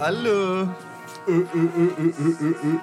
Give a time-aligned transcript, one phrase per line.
[0.00, 0.66] Hallo.
[1.28, 2.78] Ö, ö, ö.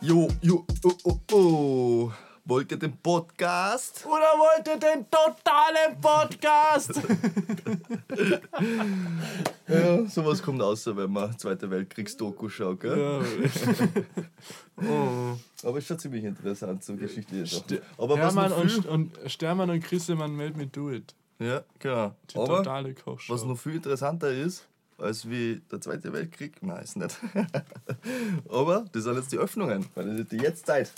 [0.00, 2.12] Jo, jo, oh, oh, oh.
[2.44, 4.04] Wollt ihr den Podcast?
[4.04, 7.00] Oder wollt ihr den totalen Podcast?
[9.68, 12.98] ja, sowas kommt außer, wenn man Zweite Weltkriegs-Doku schaut, gell?
[12.98, 14.82] Ja.
[14.90, 15.36] oh.
[15.62, 17.78] Aber ist schon ziemlich interessant, so geschichtliche Sachen.
[17.96, 21.14] Aber Hermann was und, und Stermann und Chrissemann made me do it.
[21.38, 22.16] Ja, genau.
[22.28, 23.32] Die Aber totale Kochshow.
[23.32, 24.66] Was noch viel interessanter ist,
[25.00, 27.16] als wie der Zweite Weltkrieg, nein, ist nicht.
[28.48, 30.92] Aber das sind jetzt die Öffnungen, weil das ist die Jetztzeit.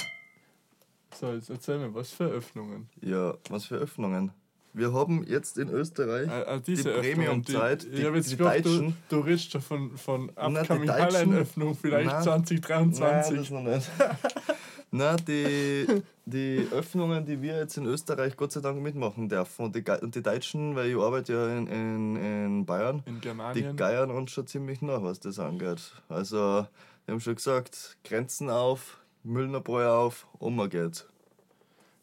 [1.18, 2.88] So, jetzt erzähl mir, was für Öffnungen?
[3.00, 4.32] Ja, was für Öffnungen?
[4.74, 7.82] Wir haben jetzt in Österreich äh, äh, die Premium-Zeit.
[7.82, 12.22] Die, ich habe jetzt gedacht, du, du redest schon von, von Upcoming Highline-Öffnung, vielleicht Nein.
[12.22, 13.00] 2023.
[13.00, 13.90] Nein, das noch nicht.
[14.94, 19.64] Nein, die, die Öffnungen, die wir jetzt in Österreich Gott sei Dank mitmachen dürfen.
[19.64, 23.18] Und die, und die Deutschen, weil ich arbeite ja in, in, in Bayern, in
[23.54, 25.94] die geiern uns schon ziemlich nach, was das angeht.
[26.10, 26.66] Also,
[27.06, 31.08] wir haben schon gesagt, Grenzen auf, Müllnerbräu auf, Oma geht's.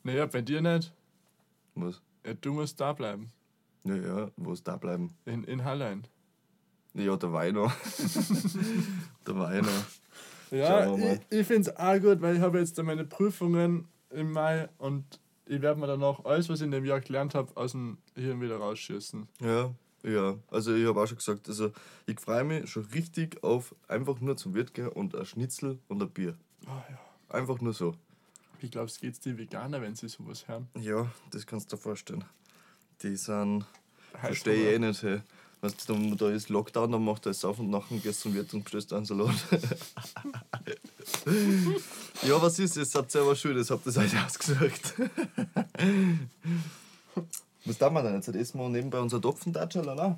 [0.01, 0.91] Naja, bei dir nicht.
[1.75, 2.01] Was?
[2.25, 3.31] Ja, du musst da bleiben.
[3.83, 5.13] Ja, ja, wo ist da bleiben?
[5.25, 6.07] In, in Hallein.
[6.95, 7.71] Ja, der Weiner.
[9.27, 9.85] der Weiner.
[10.51, 14.69] Ja, ich, ich finde es auch gut, weil ich habe jetzt meine Prüfungen im Mai
[14.77, 17.71] und ich werde mir dann auch alles, was ich in dem Jahr gelernt habe, aus
[17.71, 19.27] dem Hirn wieder rausschießen.
[19.39, 20.37] Ja, ja.
[20.49, 21.71] Also ich habe auch schon gesagt, also
[22.05, 26.01] ich freue mich schon richtig auf einfach nur zum Wirt gehen und ein Schnitzel und
[26.01, 26.37] ein Bier.
[26.65, 26.99] Oh, ja.
[27.29, 27.95] Einfach nur so.
[28.59, 30.67] Wie glaubst du, geht es die Veganer, wenn sie sowas hören?
[30.79, 32.25] Ja, das kannst du dir vorstellen.
[33.01, 33.65] Die sind.
[34.19, 35.03] Verstehe ich eh nicht.
[35.03, 35.21] Hey.
[35.61, 38.53] Weißt du, da ist Lockdown, dann macht er es auf und nachher gehst zum Wirt
[38.53, 39.35] und bestellst einen Salat.
[42.23, 42.95] ja, was ist es?
[42.95, 44.93] Habt ihr aber schön, das habt ihr euch ausgesucht.
[47.65, 48.29] was tun wir denn jetzt?
[48.29, 50.17] Essen wir nebenbei unser Topfentatschel, oder?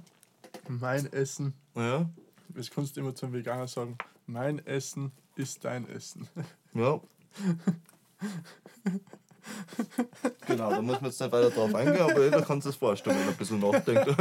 [0.68, 1.56] Mein Essen.
[1.76, 2.08] Ja.
[2.50, 3.98] Das kannst du immer zum Veganer sagen.
[4.28, 6.28] Mein Essen ist dein Essen.
[6.74, 7.02] Ja.
[10.48, 13.18] genau, da muss man jetzt nicht weiter drauf eingehen, aber jeder kann sich das vorstellen,
[13.18, 14.10] wenn er ein bisschen nachdenkt.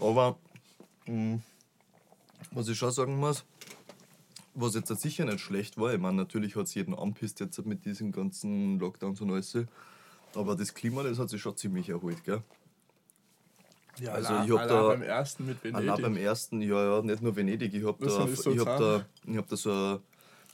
[0.00, 0.38] aber
[1.06, 1.42] mh, hm,
[2.52, 3.44] was ich schon sagen muss,
[4.54, 7.84] was jetzt sicher nicht schlecht war, ich meine, natürlich hat es jeden anpisst jetzt mit
[7.84, 9.56] diesen ganzen Lockdowns und alles,
[10.34, 12.42] aber das Klima, das hat sich schon ziemlich erholt, gell?
[13.98, 15.90] Ja, also ich habe da beim ersten mit Venedig.
[15.90, 17.74] Allein beim ersten, ja, ja, nicht nur Venedig.
[17.74, 19.98] Ich habe da, so ich hab da, ich hab da so ein,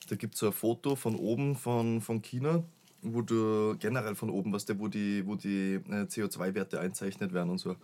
[0.08, 2.62] da gibt so ein Foto von oben von, von China,
[3.02, 7.50] wo du generell von oben, was der, wo die, wo die äh, CO2-Werte einzeichnet werden
[7.50, 7.76] und so.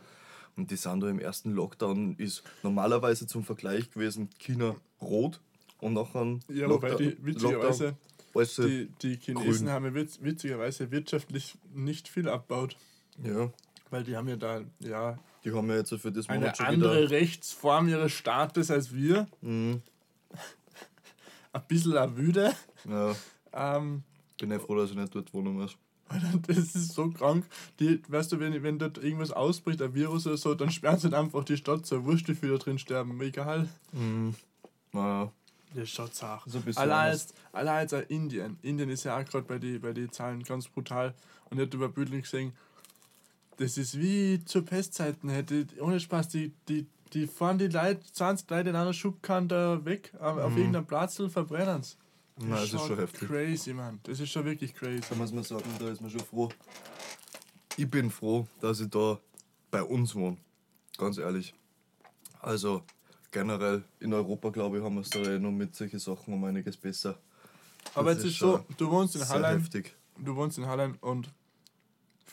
[0.57, 5.41] Und die sind da im ersten Lockdown ist normalerweise zum Vergleich gewesen China rot
[5.81, 7.97] und nachher ja, Lockdown, die witzigerweise
[8.35, 9.71] die, die Chinesen grün.
[9.71, 12.77] haben witzigerweise wirtschaftlich nicht viel abbaut.
[13.23, 13.53] Ja.
[13.91, 17.11] Weil die haben ja da, ja, die haben ja jetzt für das Monat Eine andere
[17.11, 19.29] Rechtsform ihres Staates als wir.
[19.41, 19.83] Mhm.
[21.55, 22.53] Ein bisschen erwüde.
[22.89, 23.15] Ja.
[23.53, 24.03] Ähm,
[24.39, 25.77] Bin ja froh, dass ich nicht dort wohnen muss.
[26.47, 27.47] Das ist so krank.
[27.81, 31.13] Die, weißt du, wenn, wenn dort irgendwas ausbricht, ein Virus oder so, dann sperren sie
[31.17, 32.05] einfach die Stadt so.
[32.05, 33.21] Wurscht, wie viele da drin sterben.
[33.21, 33.69] Egal.
[33.93, 34.35] Mhm.
[34.93, 35.33] Naja.
[35.75, 36.47] Das schaut auch.
[36.47, 37.19] So allein,
[37.53, 38.59] allein Indien.
[38.63, 41.15] Indien ist ja auch gerade bei den bei die Zahlen ganz brutal.
[41.51, 42.53] Und ich habe über Bildung gesehen,
[43.57, 45.67] das ist wie zu Pestzeiten hätte.
[45.81, 50.51] Ohne Spaß, die, die, die fahren die Leute, 20 Leute in einer Schubkante weg, auf,
[50.51, 50.57] mhm.
[50.57, 51.97] irgendeinem Platz und verbrennen es.
[52.37, 53.29] Das, das ist schon heftig.
[53.29, 54.01] Crazy, man.
[54.03, 55.03] Das ist schon wirklich crazy.
[55.09, 56.49] Da muss man sagen, da ist man schon froh.
[57.77, 59.21] Ich bin froh, dass ich da
[59.71, 60.37] bei uns wohne.
[60.99, 61.55] Ganz ehrlich.
[62.41, 62.83] Also
[63.31, 66.77] generell in Europa, glaube ich, haben wir es da noch mit solchen Sachen um einiges
[66.77, 67.19] besser.
[67.95, 69.61] Aber das jetzt ist so, du wohnst in Hallein.
[69.61, 69.95] Heftig.
[70.19, 71.31] Du wohnst in Hallein und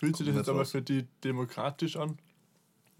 [0.01, 2.17] Fühlt sich das jetzt aber für die demokratisch an,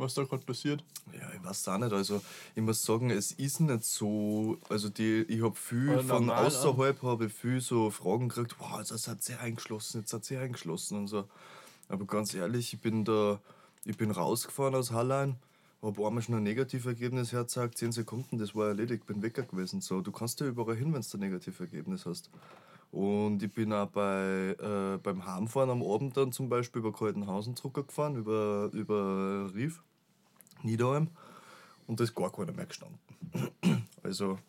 [0.01, 0.83] was da gerade passiert?
[1.13, 1.93] Ja, ich weiß auch nicht.
[1.93, 2.21] Also
[2.55, 4.57] ich muss sagen, es ist nicht so.
[4.67, 9.23] Also die, ich habe viel von außerhalb habe viel so Fragen gekriegt, wow, jetzt hat
[9.23, 11.25] sie eingeschlossen, jetzt hat sie eingeschlossen und so.
[11.87, 13.39] Aber ganz ehrlich, ich bin da,
[13.85, 15.37] ich bin rausgefahren aus Hallein,
[15.81, 19.81] habe einmal schon ein Negativergebnis hergezeigt, 10 Sekunden, das war erledigt, bin weg gewesen.
[19.81, 22.29] So, du kannst ja überall hin, wenn du ein Negativergebnis hast.
[22.91, 27.55] Und ich bin auch bei, äh, beim Heimfahren am Abend dann zum Beispiel über Kaltenhausen
[27.55, 29.81] zurückgefahren, über, über Rief,
[30.63, 31.09] Niederheim.
[31.87, 32.99] Und da ist gar keiner mehr gestanden.
[34.03, 34.39] Also,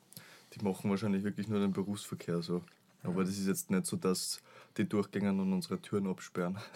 [0.55, 2.62] die machen wahrscheinlich wirklich nur den Berufsverkehr so.
[3.03, 4.41] Aber das ist jetzt nicht so, dass
[4.79, 6.56] die durchgängen und unsere Türen absperren.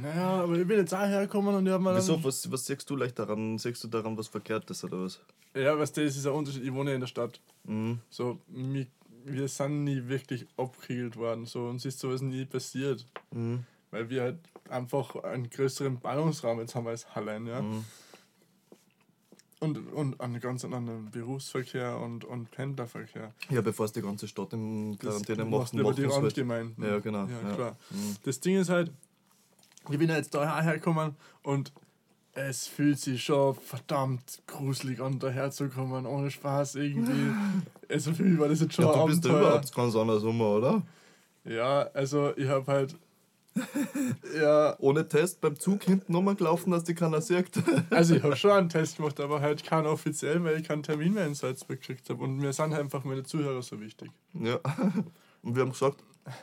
[0.00, 1.94] Naja, aber ich bin jetzt auch hergekommen und ich habe mal.
[1.94, 2.22] Wieso?
[2.24, 3.58] Was, was siehst du leicht daran?
[3.58, 5.20] Siehst du daran was Verkehrtes oder was?
[5.54, 6.64] Ja, was das ist ein Unterschied.
[6.64, 7.42] Ich wohne in der Stadt.
[7.64, 7.98] Mhm.
[8.08, 8.88] So, mich
[9.24, 11.46] wir sind nie wirklich abgekriegelt worden.
[11.46, 13.06] So, uns ist sowas nie passiert.
[13.30, 13.64] Mhm.
[13.90, 17.46] Weil wir halt einfach einen größeren Ballungsraum jetzt haben als Hallein.
[17.46, 17.62] Ja?
[17.62, 17.84] Mhm.
[19.62, 23.32] Und, und einen ganz anderen Berufsverkehr und, und Pendlerverkehr.
[23.48, 26.14] Ja, bevor es die ganze Stadt in Quarantäne macht, über die halt.
[26.14, 26.84] Randgemeinden.
[26.84, 27.26] Ja, genau.
[27.26, 27.54] Ja, ja.
[27.54, 27.76] klar.
[27.90, 28.16] Mhm.
[28.24, 28.90] Das Ding ist halt,
[29.88, 31.14] ich bin jetzt daher gekommen
[31.44, 31.72] und
[32.34, 37.32] es fühlt sich schon verdammt gruselig an, daherzukommen, ohne Spaß irgendwie.
[37.88, 40.40] Also für mich war das jetzt schon ja, du bist ja überhaupt ganz anders rum,
[40.40, 40.80] oder?
[41.44, 42.96] Ja, also ich habe halt
[44.40, 44.76] ja.
[44.78, 47.50] Ohne Test beim Zug hinten nochmal gelaufen, dass die keiner sieht.
[47.90, 51.14] Also ich habe schon einen Test gemacht, aber halt keinen offiziellen, weil ich keinen Termin
[51.14, 52.24] mehr in Salzburg gekriegt habe.
[52.24, 54.10] Und mir sind einfach meine Zuhörer so wichtig.
[54.34, 54.58] Ja.
[55.42, 56.02] Und wir haben gesagt,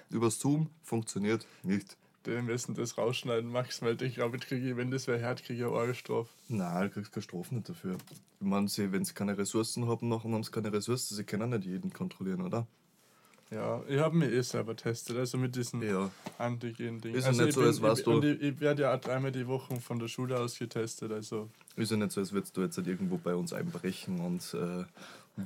[0.10, 1.98] über Zoom funktioniert nicht.
[2.26, 5.74] Wir müssen das rausschneiden, Max, weil ich glaube, kriege wenn das wäre hart, kriege ich
[5.74, 6.30] eine Strafe.
[6.50, 7.98] Nein, du kriegst keine Strafe nicht dafür.
[8.40, 11.50] Ich meine, sie, wenn sie keine Ressourcen haben, nachher haben sie keine Ressourcen, sie können
[11.52, 12.68] nicht jeden kontrollieren, oder?
[13.52, 16.12] Ja, ich habe mich eh selber testet, also mit diesen ja.
[16.38, 17.16] Antigen-Dingen.
[17.16, 18.12] Ist ja also nicht so, bin, als warst ich, du.
[18.12, 21.50] Und ich, ich werde ja auch dreimal die Woche von der Schule aus getestet, also.
[21.76, 24.84] Ist ja nicht so, als würdest du jetzt halt irgendwo bei uns einbrechen und äh,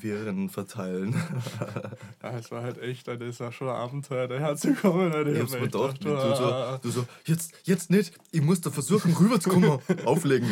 [0.01, 1.13] Viren verteilen.
[2.23, 5.11] ja, es war halt echt, das war schon ein Abenteuer, daher zu kommen.
[5.27, 9.13] Ich hab's mir gedacht, du, so, du so, jetzt, jetzt nicht, ich muss da versuchen
[9.13, 10.49] rüberzukommen, auflegen.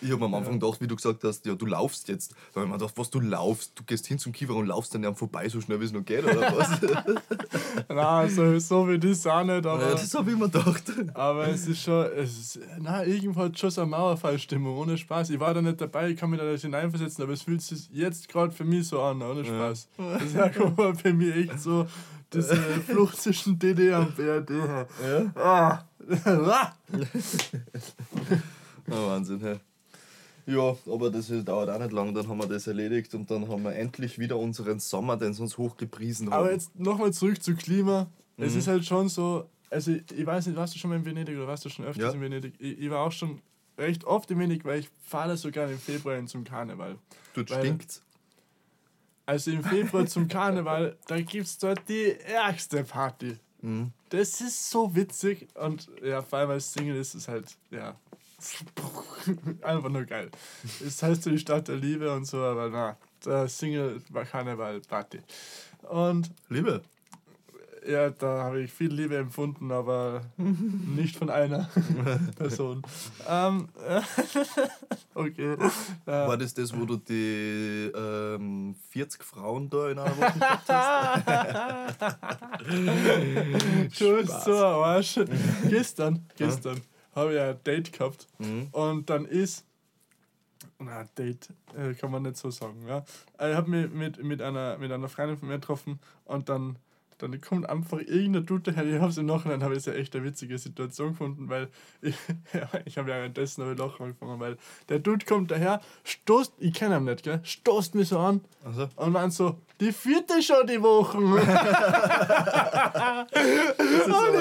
[0.00, 0.58] ich habe am Anfang ja.
[0.58, 2.34] gedacht, wie du gesagt hast, ja, du laufst jetzt.
[2.52, 4.94] Da habe ich mir gedacht, was du laufst, du gehst hin zum Kiefer und laufst
[4.94, 6.80] dann vorbei, so schnell wie es noch geht, oder was?
[7.88, 9.88] Nein, so, so wie das auch nicht, aber.
[9.88, 10.84] Ja, das habe ich mir gedacht.
[11.14, 15.30] Aber es ist schon, es ist, na, irgendwo hat schon so eine Mauerfallstimmung, ohne Spaß.
[15.30, 17.88] Ich war da nicht dabei, ich kann mich da nicht hineinversetzen, aber es fühlt sich
[17.92, 19.88] jetzt gerade für mich so an, ohne Spaß.
[19.98, 20.04] Ja.
[20.14, 20.50] Das ist ja
[20.94, 21.86] für mich echt so
[22.32, 24.50] diese Flucht zwischen DD und BRD.
[25.04, 25.32] Ja?
[25.34, 25.84] Ah.
[28.90, 29.58] oh, Wahnsinn, hey.
[30.46, 33.62] Ja, aber das dauert auch nicht lang, dann haben wir das erledigt und dann haben
[33.62, 36.40] wir endlich wieder unseren Sommer, den sie uns hochgepriesen haben.
[36.40, 38.08] Aber jetzt nochmal zurück zu Klima.
[38.36, 38.44] Mhm.
[38.44, 41.36] Es ist halt schon so, also ich weiß nicht, warst du schon mal in Venedig
[41.36, 42.12] oder warst du schon öfters ja.
[42.12, 42.54] in Venedig?
[42.58, 43.40] Ich, ich, war auch schon
[43.78, 46.98] recht oft in Venedig, weil ich fahre so gerne im Februar hin zum Karneval.
[47.34, 48.02] Dort stinkt's.
[49.26, 53.38] Also im Februar zum Karneval, da gibt es dort die ärgste Party.
[53.62, 53.92] Mhm.
[54.10, 57.96] Das ist so witzig und ja, vor allem als Single ist es halt, ja,
[59.62, 60.30] einfach nur geil.
[60.84, 64.80] Es heißt so die Stadt der Liebe und so, aber na, der Single war Karneval
[64.80, 65.20] Party.
[65.88, 66.82] Und Liebe?
[67.86, 71.68] ja, da habe ich viel Liebe empfunden, aber nicht von einer
[72.36, 72.82] Person.
[73.28, 73.68] ähm,
[75.14, 75.56] okay.
[76.04, 81.98] War das das, wo du die ähm, 40 Frauen da in einer Woche gehabt hast?
[83.98, 85.20] bist so Arsch.
[85.68, 86.80] gestern, gestern
[87.14, 88.68] habe ich ein Date gehabt mhm.
[88.72, 89.64] und dann ist
[90.78, 92.86] na, Date äh, kann man nicht so sagen.
[92.86, 93.04] Ja.
[93.34, 96.78] Ich habe mich mit, mit, einer, mit einer Freundin von mir getroffen und dann
[97.18, 98.84] dann kommt einfach irgendein Dude daher.
[98.84, 101.68] Ich habe es im Nachhinein habe ich ja echt eine witzige Situation gefunden, weil
[102.02, 102.16] ich,
[102.52, 104.56] ja, ich habe ja währenddessen aber Lachen angefangen, weil
[104.88, 108.40] der Dude kommt daher, stoßt, ich kenne ihn nicht, gell, stoßt mich so an
[108.74, 108.88] so.
[108.96, 111.18] und meint so, die vierte schon die Woche.
[111.18, 111.38] und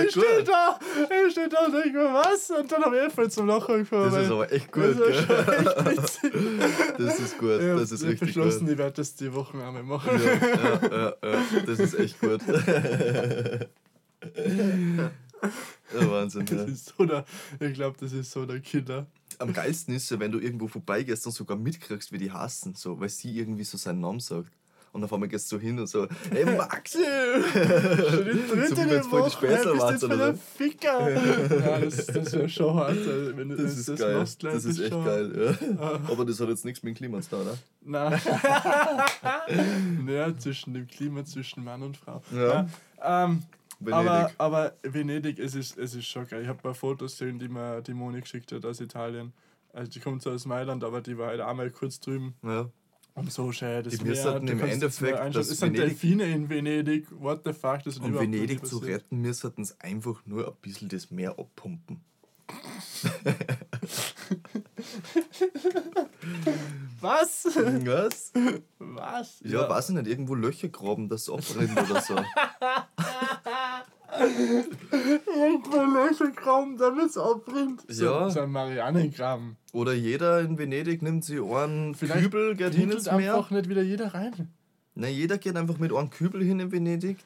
[0.03, 0.79] ich stehe da,
[1.25, 2.51] ich stehe da und denke mir, was?
[2.51, 4.11] Und dann habe ich einfach zum Lachen angefangen.
[4.11, 5.29] Das ist aber echt gut, das ist,
[5.89, 6.21] echt
[6.99, 8.69] das ist gut, ja, das ist richtig beschlossen, gut.
[8.69, 10.21] ich werde das die Wochen einmal machen.
[10.23, 12.41] Ja, ja, ja, ja, das ist echt gut.
[12.47, 12.53] ja,
[16.11, 16.45] Wahnsinn.
[16.45, 17.25] Das ist so der,
[17.59, 19.07] ich glaube, das ist so der Killer.
[19.39, 22.99] Am geilsten ist ja, wenn du irgendwo vorbeigehst und sogar mitkriegst, wie die hassen, so,
[22.99, 24.51] weil sie irgendwie so seinen Namen sagt.
[24.93, 27.03] Und auf einmal gehst du hin und so, ey Maxi!
[27.03, 29.97] Schon die dritte so, wenn voll die Späße war.
[29.97, 31.09] So der Ficker!
[31.09, 32.89] ja, das, das wäre schon hart.
[32.89, 34.17] Also, wenn du das, ist das geil.
[34.17, 35.03] Machst, das ist echt schon.
[35.03, 35.57] geil.
[35.79, 35.99] Ja.
[36.11, 37.57] Aber das hat jetzt nichts mit dem Klima zu tun, oder?
[37.81, 38.21] Nein.
[40.05, 42.21] naja, zwischen dem Klima, zwischen Mann und Frau.
[42.31, 42.67] Ja.
[43.01, 43.41] ja ähm,
[43.91, 46.43] aber, aber Venedig, es ist, es ist schon geil.
[46.43, 49.33] Ich habe ein paar Fotos gesehen, die mir die Moni geschickt hat aus Italien.
[49.73, 52.35] Also die kommt so aus Mailand, aber die war halt einmal kurz drüben.
[52.43, 52.69] Ja.
[53.15, 57.41] Und so schön, das die Meer, im Endeffekt, das, das sind Delfine in Venedig, what
[57.45, 60.89] the fuck, das ist Um Venedig zu retten, wir sollten es einfach nur ein bisschen
[60.89, 62.01] das Meer abpumpen.
[67.01, 67.45] Was?
[67.45, 68.31] Was?
[68.79, 69.39] Was?
[69.41, 72.15] Ja, ja, weiß ich nicht, irgendwo Löcher graben, dass es abbrennt oder so.
[74.19, 77.13] Irgendwo Löcher graben, damit es.
[77.13, 78.29] So, ja.
[78.29, 79.57] So ein Marianengraben.
[79.71, 83.35] Oder jeder in Venedig nimmt sich einen Vielleicht Kübel, geht hin ins Meer.
[83.35, 84.53] einfach nicht wieder jeder rein.
[84.95, 87.17] Na, jeder geht einfach mit einem Kübel hin in Venedig,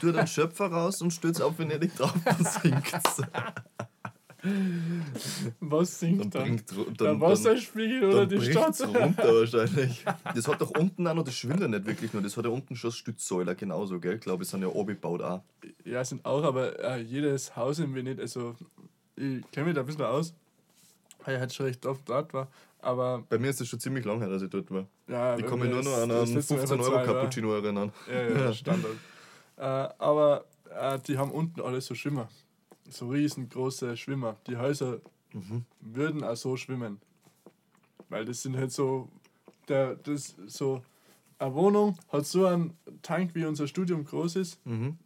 [0.00, 2.92] tut einen Schöpfer raus und stürzt auf Venedig drauf und sinkt
[5.60, 6.42] Was sinkt dann?
[6.42, 6.64] Bringt,
[7.00, 8.80] dann der Wasserspiegel dann, oder dann die Stadt?
[8.80, 10.04] runter wahrscheinlich.
[10.34, 12.50] Das hat doch unten auch noch, das schwimmt ja nicht wirklich nur, das hat ja
[12.50, 14.14] unten schon Stützsäuler genauso, gell?
[14.14, 15.42] Ich glaube, es sind ja abgebaut auch.
[15.84, 18.54] Ja, sind auch, aber äh, jedes Haus in Venedig, also
[19.16, 20.34] ich kenne mich da ein bisschen aus,
[21.24, 22.48] Weil ich halt schon recht oft dort war.
[22.80, 24.86] Aber Bei mir ist es schon ziemlich lange her, dass ich dort war.
[25.08, 27.92] Ja, ich kann mich nur noch an einen 15 Euro Cappuccino erinnern.
[28.08, 28.92] Ja, ja, Standard.
[29.56, 32.28] äh, aber äh, die haben unten alle so Schwimmer.
[32.90, 34.36] So riesengroße Schwimmer.
[34.46, 35.00] Die Häuser
[35.32, 35.64] mhm.
[35.80, 37.00] würden auch so schwimmen.
[38.08, 39.08] Weil das sind halt so,
[39.68, 40.82] der, das so,
[41.38, 44.64] eine Wohnung hat so einen Tank, wie unser Studium groß ist.
[44.66, 44.96] Mhm.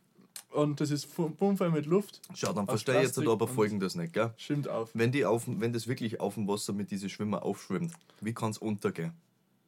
[0.50, 2.20] Und das ist pumpvoll mit Luft.
[2.34, 4.32] Schau, dann verstehe ich jetzt aber folgendes nicht, gell?
[4.36, 4.90] Schwimmt auf.
[4.94, 5.44] Wenn, die auf.
[5.46, 9.12] wenn das wirklich auf dem Wasser mit diesen Schwimmer aufschwimmt, wie kann es untergehen?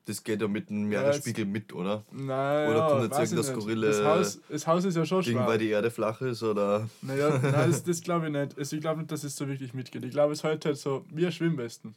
[0.04, 2.04] Das geht ja mit dem Meeresspiegel ja, mit, oder?
[2.10, 3.86] Nein, oder kommt jetzt irgendeine skurrile.
[3.86, 5.46] Das Haus, das Haus ist ja schon schwer.
[5.46, 6.88] weil die Erde flach ist, oder?
[7.02, 8.58] Naja, nein, das, das glaube ich nicht.
[8.58, 10.04] Also ich glaube nicht, dass es so wirklich mitgeht.
[10.04, 11.94] Ich glaube, es halt halt so wie ein Schwimmwesten.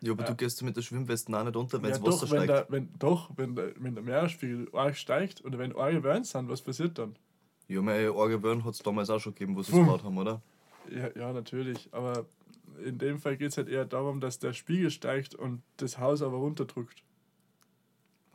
[0.00, 0.30] Ja, aber ja.
[0.30, 2.40] du gehst mit der Schwimmwesten auch nicht unter, wenn ja, das Wasser doch, steigt.
[2.40, 6.22] Wenn der, wenn, doch, wenn der, wenn der Meeresspiegel arg steigt oder wenn arge Wellen
[6.22, 7.16] sind, was passiert dann?
[7.66, 10.16] Ja, meine arge Wellen hat es damals auch schon gegeben, wo sie es gebaut haben,
[10.16, 10.40] oder?
[10.88, 11.88] Ja, ja, natürlich.
[11.90, 12.26] Aber
[12.84, 16.22] in dem Fall geht es halt eher darum, dass der Spiegel steigt und das Haus
[16.22, 17.02] aber runterdrückt.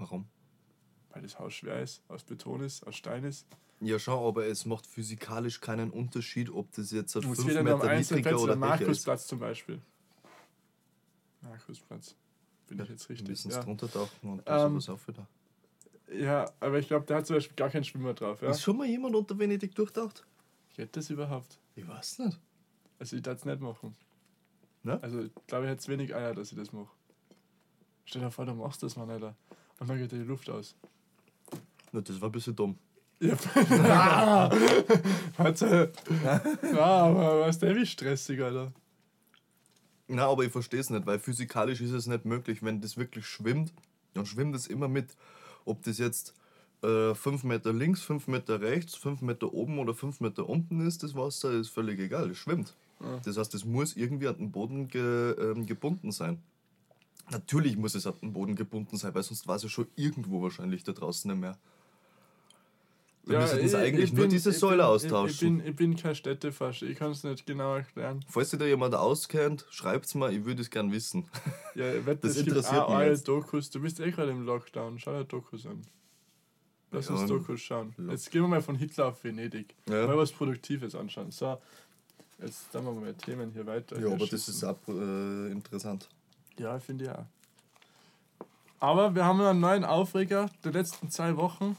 [0.04, 0.26] Warum?
[1.12, 3.48] Weil das Haus schwer ist, aus Beton ist, aus Stein ist.
[3.80, 8.54] Ja, schau, aber es macht physikalisch keinen Unterschied, ob das jetzt 5 Meter niedriger oder
[8.54, 8.60] ist.
[8.60, 9.82] Markusplatz zum Beispiel.
[11.42, 12.16] Markusplatz.
[12.68, 13.46] Bin ja, ich jetzt richtig?
[13.46, 13.60] Ein ja.
[13.62, 15.28] drunter tauchen und ähm, sowas auch wieder.
[16.12, 18.42] Ja, aber ich glaube, der hat zum Beispiel gar keinen Schwimmer drauf.
[18.42, 18.50] Ja?
[18.50, 20.26] Ist schon mal jemand unter Venedig durchtaucht?
[20.76, 21.60] Geht das überhaupt?
[21.76, 22.40] Ich weiß nicht.
[23.00, 23.96] Also ich darf es nicht machen.
[24.84, 25.02] Ne?
[25.02, 26.92] Also ich glaube, ich hätte wenig Eier, dass ich das mache.
[28.06, 29.34] Stell dir vor, du machst das mal nicht.
[29.84, 30.78] Und dann geht dir die Luft aus.
[31.92, 32.78] Na, das war ein bisschen dumm.
[33.20, 33.34] Ja,
[33.90, 34.50] ah,
[36.80, 38.72] aber was der wie stressig, Alter.
[40.08, 43.26] Na, aber ich verstehe es nicht, weil physikalisch ist es nicht möglich, wenn das wirklich
[43.26, 43.74] schwimmt,
[44.14, 45.18] dann schwimmt es immer mit.
[45.66, 46.34] Ob das jetzt
[46.80, 51.04] 5 äh, Meter links, 5 Meter rechts, 5 Meter oben oder 5 Meter unten ist,
[51.04, 52.74] das Wasser ist völlig egal, es schwimmt.
[53.02, 53.20] Ja.
[53.26, 56.42] Das heißt, es muss irgendwie an den Boden ge, ähm, gebunden sein.
[57.32, 60.42] Natürlich muss es an den Boden gebunden sein, weil sonst war es ja schon irgendwo
[60.42, 61.58] wahrscheinlich da draußen nicht mehr.
[63.26, 65.60] Wir ja, müssen ich, eigentlich ich nur bin, diese Säule bin, austauschen.
[65.60, 68.26] Ich, bin, ich bin kein Städtefascher, ich kann es nicht genau erklären.
[68.28, 71.30] Falls sich da jemand auskennt, schreibt es mal, ich würde es gern wissen.
[71.74, 73.00] Ja, wette, das interessiert mich.
[73.00, 73.28] Jetzt.
[73.28, 73.70] Dokus.
[73.70, 75.84] Du bist eh gerade im Lockdown, schau dir Dokus an.
[76.92, 77.96] Lass ja, uns Dokus schauen.
[78.10, 79.74] Jetzt gehen wir mal von Hitler auf Venedig.
[79.90, 80.06] Ja.
[80.06, 81.32] Mal was Produktives anschauen.
[81.32, 81.58] So,
[82.42, 84.00] jetzt dann wir mal Themen hier weiter.
[84.02, 86.10] Ja, aber das ist auch äh, interessant.
[86.58, 87.26] Ja, finde ich auch.
[88.80, 91.78] Aber wir haben einen neuen Aufreger der letzten zwei Wochen.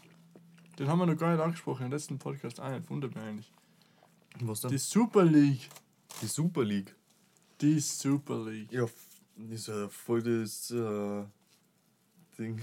[0.79, 2.89] Den haben wir noch gar nicht angesprochen im letzten Podcast auch nicht.
[2.89, 3.53] Wundert mich eigentlich.
[4.41, 4.71] Was denn?
[4.71, 5.69] Die Super League.
[6.23, 6.95] Die Super League?
[7.61, 8.73] Die Super League.
[8.73, 8.87] Ja,
[9.51, 11.25] ist ja voll das äh,
[12.39, 12.61] Ding.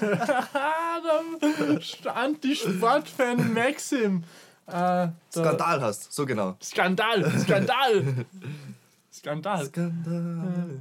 [2.14, 4.24] Anti-Sportfan Maxim.
[4.66, 6.56] Äh, Skandal hast, so genau.
[6.62, 8.26] Skandal, Skandal.
[9.18, 9.66] Skandal.
[9.66, 10.80] Skandal.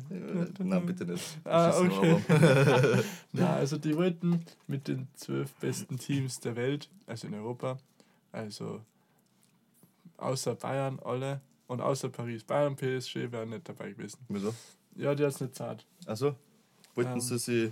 [0.60, 1.38] Na, bitte nicht.
[1.44, 2.22] Ah, okay.
[3.32, 7.78] Na, also die wollten mit den zwölf besten Teams der Welt, also in Europa,
[8.32, 8.82] also
[10.18, 12.44] außer Bayern alle und außer Paris.
[12.44, 14.20] Bayern PSG wären nicht dabei gewesen.
[14.30, 14.54] Wieso?
[14.96, 15.86] Ja, die hat es nicht zart.
[16.06, 16.36] Also
[16.96, 17.72] wollten ähm, sie sie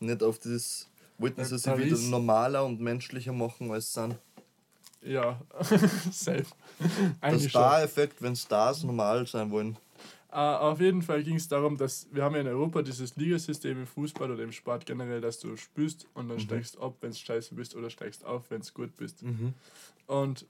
[0.00, 0.88] nicht auf das,
[1.18, 4.16] wollten sie sie wieder normaler und menschlicher machen als sind?
[5.02, 5.40] Ja,
[6.10, 6.46] safe.
[7.22, 9.76] Der Star-Effekt, wenn Stars normal sein wollen.
[10.28, 13.78] Uh, auf jeden Fall ging es darum, dass wir haben ja in Europa dieses Ligasystem
[13.78, 16.42] im Fußball oder im Sport generell, dass du spielst und dann mhm.
[16.42, 19.22] steigst ab, wenn es scheiße bist oder steigst auf, wenn es gut bist.
[19.22, 19.54] Mhm.
[20.08, 20.44] Und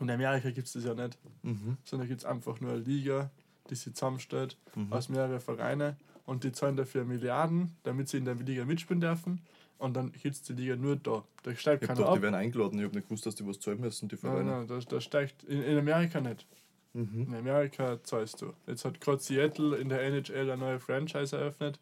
[0.00, 1.76] in Amerika gibt es das ja nicht, mhm.
[1.84, 3.30] sondern gibt es einfach nur eine Liga,
[3.70, 4.92] die sich zusammenstellt mhm.
[4.92, 9.40] aus mehreren Vereinen und die zahlen dafür Milliarden, damit sie in der Liga mitspielen dürfen.
[9.78, 11.24] Und dann gibt es die Liga nur da.
[11.42, 12.16] Da steigt keiner ab.
[12.16, 12.78] Die werden eingeladen.
[12.78, 14.44] Ich habe nicht gewusst, dass die was zahlen müssen, die Vereine.
[14.44, 16.46] Nein, nein, da, da steigt in, in Amerika nicht.
[16.92, 17.26] Mhm.
[17.28, 18.52] In Amerika zahlst du.
[18.66, 21.78] Jetzt hat gerade Seattle in der NHL eine neue Franchise eröffnet.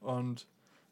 [0.00, 0.46] Und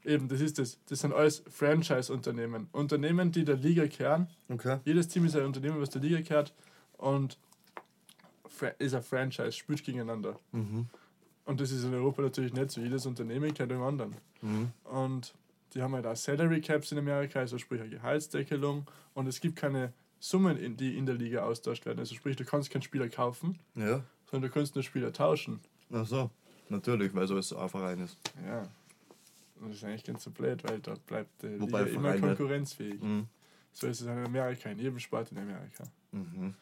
[0.05, 0.79] eben, das ist das.
[0.89, 2.69] Das sind alles Franchise-Unternehmen.
[2.73, 4.29] Unternehmen, die der Liga kehren.
[4.49, 4.79] Okay.
[4.85, 6.53] Jedes Team ist ein Unternehmen, was der Liga kehrt.
[6.97, 7.39] Und
[8.79, 10.39] ist ein Franchise, spielt gegeneinander.
[10.53, 10.87] Mhm.
[11.45, 12.81] Und das ist in Europa natürlich nicht so.
[12.81, 14.15] Jedes Unternehmen kennt dem anderen.
[14.43, 14.71] Mhm.
[14.85, 15.35] Und
[15.75, 18.87] die haben halt auch Salary Caps in Amerika, also sprich eine Gehaltsdeckelung.
[19.15, 21.99] Und es gibt keine Summen, in, die in der Liga austauscht werden.
[21.99, 24.03] Also sprich, du kannst keinen Spieler kaufen, ja.
[24.31, 25.61] sondern du kannst nur Spieler tauschen.
[25.93, 26.31] Ach so,
[26.69, 28.17] natürlich, weil so es ein Verein ist.
[28.45, 28.63] Ja.
[29.61, 33.03] Das ist eigentlich ganz so blöd, weil dort bleibt die Wobei Liga immer konkurrenzfähig.
[33.03, 33.27] Mhm.
[33.73, 35.85] So ist es in Amerika, in jedem Sport in Amerika.
[36.13, 36.55] Mhm.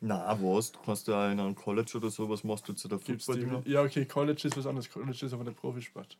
[0.00, 0.72] Na, was?
[0.72, 3.62] Du kannst ja in einem College oder so, was machst du zu der Football?
[3.64, 4.90] Ja, okay, College ist was anderes.
[4.90, 6.16] College ist aber der Profisport.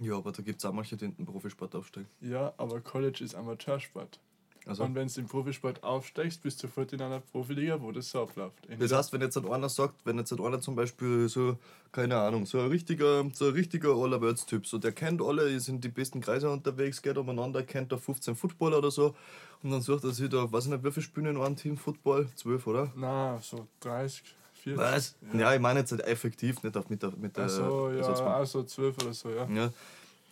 [0.00, 2.08] Ja, aber da gibt es auch manche, die den Profisport aufsteigen.
[2.20, 4.18] Ja, aber College ist Amateursport.
[4.66, 4.84] Also.
[4.84, 8.22] Und wenn du im Profisport aufsteigst, bist du sofort in einer Profiliga, wo das so
[8.22, 8.54] abläuft.
[8.78, 11.56] Das heißt, wenn jetzt einer sagt, wenn jetzt einer zum Beispiel so,
[11.90, 15.82] keine Ahnung, so ein richtiger, so ein richtiger Allerwelts-Typ, so der kennt alle, die sind
[15.82, 19.14] die besten Kreise unterwegs, geht umeinander, kennt da 15 Footballer oder so
[19.62, 21.76] und dann sucht er sich da, weiß ich nicht, wie viele spielen in einem Team
[21.76, 22.28] Football?
[22.36, 22.92] 12, oder?
[22.96, 24.22] Na, so 30.
[24.62, 24.78] 40.
[24.78, 25.16] Was?
[25.32, 25.40] Ja.
[25.40, 27.12] ja, ich meine jetzt halt effektiv, nicht auf mit der.
[27.16, 29.48] Mit der so, ja, also 12 oder so, ja.
[29.48, 29.72] ja.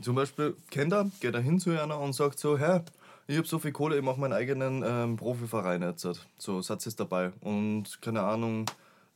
[0.00, 2.84] Zum Beispiel kennt er, geht er hin zu einer und sagt so: Herr,
[3.30, 6.06] ich habe so viel Kohle, ich mache meinen eigenen ähm, Profiverein jetzt.
[6.36, 7.30] So, Satz ist dabei.
[7.40, 8.66] Und keine Ahnung,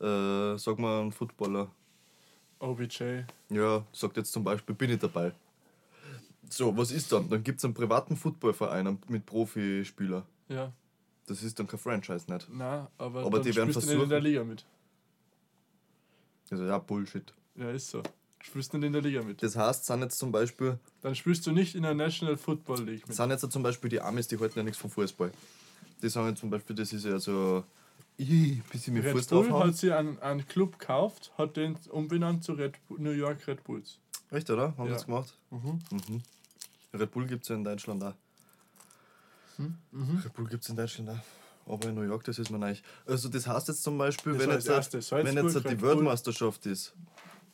[0.01, 1.69] äh, sag mal ein Footballer.
[2.61, 3.25] OBJ.
[3.51, 5.33] Ja, sagt jetzt zum Beispiel, bin ich dabei.
[6.49, 7.29] So, was ist dann?
[7.29, 10.25] Dann gibt es einen privaten Footballverein mit Profispieler.
[10.49, 10.73] Ja.
[11.27, 12.49] Das ist dann kein Franchise nicht.
[12.51, 14.03] Nein, aber, aber die werden versuchen.
[14.03, 14.65] in der Liga mit.
[16.51, 17.33] Also ja, Bullshit.
[17.57, 18.01] Ja, ist so.
[18.45, 19.43] Du spielst nicht in der Liga mit.
[19.43, 20.79] Das heißt, sind jetzt zum Beispiel.
[21.01, 23.17] Dann spielst du nicht in der National Football League mit.
[23.17, 25.33] Sind jetzt zum Beispiel die Amis, die halten ja nichts vom Fußball.
[26.03, 27.65] Die sagen jetzt zum Beispiel, das ist ja so.
[28.19, 31.77] Ich, bis ich mir Red Fuß Bull hat sie einen, einen Club gekauft, hat den
[31.91, 33.99] umbenannt zu Red Bull, New York Red Bulls.
[34.31, 34.77] Echt, oder?
[34.77, 34.93] Haben ja.
[34.93, 35.37] das gemacht?
[35.51, 35.81] Mhm.
[35.91, 36.23] Mhm.
[36.93, 38.15] Red Bull gibt es ja in Deutschland auch.
[39.57, 39.75] Hm?
[39.91, 40.23] Mhm.
[40.23, 41.73] Red Bull gibt es in Deutschland auch.
[41.73, 42.83] Aber in New York, das ist man eigentlich.
[43.07, 44.69] Also das heißt jetzt zum Beispiel, wenn jetzt,
[45.11, 46.93] wenn jetzt die Weltmeisterschaft ist,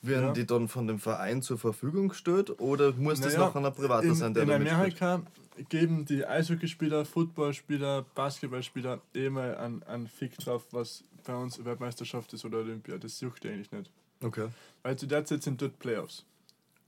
[0.02, 0.32] werden ja.
[0.32, 4.14] die dann von dem Verein zur Verfügung gestellt oder muss naja, das noch einer Privater
[4.14, 5.22] sein, der In Amerika
[5.68, 12.44] geben die Eishockeyspieler, Footballspieler, Basketballspieler immer einen, einen Fick drauf, was bei uns Weltmeisterschaft ist
[12.44, 12.98] oder Olympia.
[12.98, 13.90] Das juckt eigentlich nicht.
[14.22, 14.48] Okay.
[14.82, 16.24] Weil zu der Zeit sind dort Playoffs.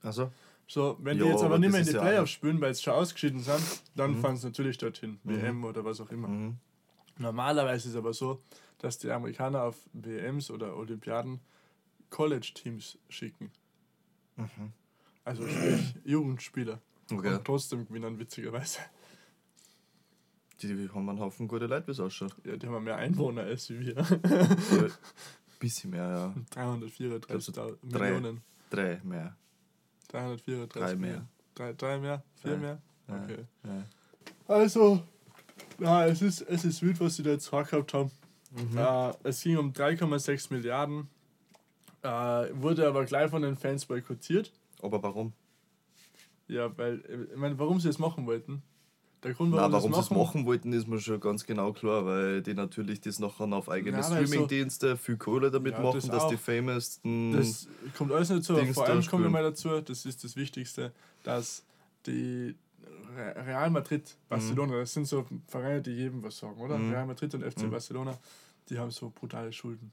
[0.02, 0.31] Also.
[0.66, 2.83] So, wenn jo, die jetzt aber, nicht mehr in die Playoffs ja spielen, weil sie
[2.83, 4.21] schon ausgeschieden sind, dann mhm.
[4.23, 5.42] fahren sie natürlich dorthin, mhm.
[5.42, 6.28] WM oder was auch immer.
[6.28, 6.57] Mhm.
[7.19, 8.40] Normalerweise ist es aber so,
[8.78, 11.40] dass die Amerikaner auf WMs oder Olympiaden
[12.12, 13.50] College-Teams schicken.
[14.37, 14.73] Mhm.
[15.25, 16.81] Also sprich Jugendspieler.
[17.11, 17.35] Okay.
[17.35, 18.81] Und trotzdem gewinnen, witzigerweise.
[20.61, 22.37] Die, die haben einen Haufen gute Leute, wie es ausschaut.
[22.45, 23.97] Ja, die haben mehr Einwohner als wir.
[23.97, 24.93] Ein
[25.58, 26.34] bisschen mehr, ja.
[26.50, 28.43] 334 Millionen.
[28.71, 29.37] Drei mehr.
[30.08, 31.26] 334 Drei mehr.
[31.54, 32.23] Drei, drei mehr?
[32.37, 32.58] Vier ja.
[32.58, 32.82] mehr?
[33.08, 33.45] Okay.
[33.65, 33.84] Ja.
[34.47, 35.02] Also,
[35.78, 38.10] ja, es ist, es ist wild, was sie da jetzt vorgehabt haben.
[38.50, 38.76] Mhm.
[38.76, 41.08] Äh, es ging um 3,6 Milliarden
[42.02, 44.52] äh, wurde aber gleich von den Fans boykottiert.
[44.80, 45.32] Aber warum?
[46.49, 48.62] Ja, weil, ich meine, warum sie es machen wollten.
[49.23, 52.04] Der Grund, warum, Nein, warum sie es machen wollten, ist mir schon ganz genau klar,
[52.04, 56.00] weil die natürlich das nachher auf eigene ja, Streamingdienste so, viel Kohle damit ja, machen,
[56.00, 56.30] das dass auch.
[56.30, 57.32] die famoussten.
[57.32, 58.56] Das kommt alles nicht so.
[58.56, 60.91] Vor allem kommt mal dazu, das ist das Wichtigste,
[61.23, 61.65] dass
[62.06, 62.56] die
[63.17, 64.80] Real Madrid, Barcelona, mhm.
[64.80, 66.76] das sind so Vereine, die jedem was sagen, oder?
[66.76, 66.91] Mhm.
[66.91, 67.71] Real Madrid und FC mhm.
[67.71, 68.19] Barcelona,
[68.69, 69.93] die haben so brutale Schulden.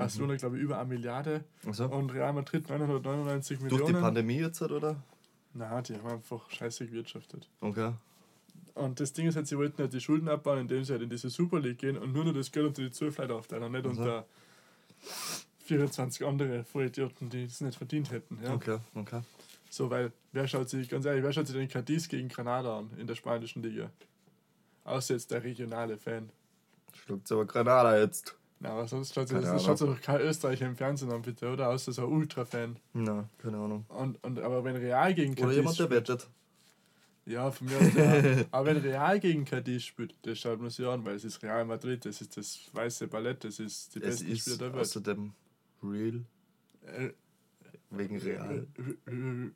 [0.00, 0.38] Barcelona, mhm.
[0.38, 1.44] glaube ich, über eine Milliarde.
[1.70, 1.84] So.
[1.86, 3.80] Und Real Madrid 999 Millionen.
[3.80, 4.96] Durch die Pandemie jetzt, oder?
[5.52, 7.48] Nein, die haben einfach scheiße gewirtschaftet.
[7.60, 7.92] Okay.
[8.74, 11.10] Und das Ding ist halt, sie wollten halt die Schulden abbauen, indem sie halt in
[11.10, 13.86] diese Super League gehen und nur noch das Geld unter die 12 Leute aufteilen, nicht
[13.86, 14.00] also.
[14.00, 14.26] unter
[15.64, 18.38] 24 andere Vollidioten, die es nicht verdient hätten.
[18.42, 18.54] Ja?
[18.54, 19.20] Okay, okay.
[19.68, 22.90] So, weil, wer schaut sich, ganz ehrlich, wer schaut sich den Cadiz gegen Granada an
[22.98, 23.90] in der spanischen Liga?
[24.84, 26.30] Außer jetzt der regionale Fan.
[26.92, 28.34] Schluckt aber Granada jetzt.
[28.62, 31.70] Na, aber sonst schaut sich das schaut doch kein Österreicher im Fernsehen an, bitte, oder?
[31.70, 32.76] Außer so ein Ultra-Fan.
[32.92, 33.86] Na, keine Ahnung.
[33.88, 36.28] Und, und, aber wenn Real gegen Cadiz Oder jemand, der wettet.
[37.24, 40.86] Ja, von mir aus der, Aber wenn Real gegen Cadiz spielt, das schaut man sich
[40.86, 44.36] an, weil es ist Real Madrid, das ist das weiße Ballett, das ist die beste
[44.36, 44.82] Spieler der Welt.
[44.82, 45.32] Außerdem
[45.82, 46.24] Real.
[46.82, 47.10] Äh,
[47.90, 48.66] Wegen Real.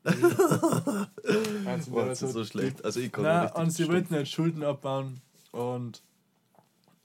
[1.67, 2.85] also, Boah, das ist so schlecht.
[2.85, 5.21] Also ich kann Na, Und sie wollten halt Schulden abbauen
[5.53, 6.03] und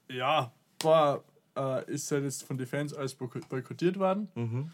[0.08, 1.22] ja, war
[1.60, 4.28] äh, ist halt jetzt von den Fans alles boykottiert worden.
[4.34, 4.70] Mhm.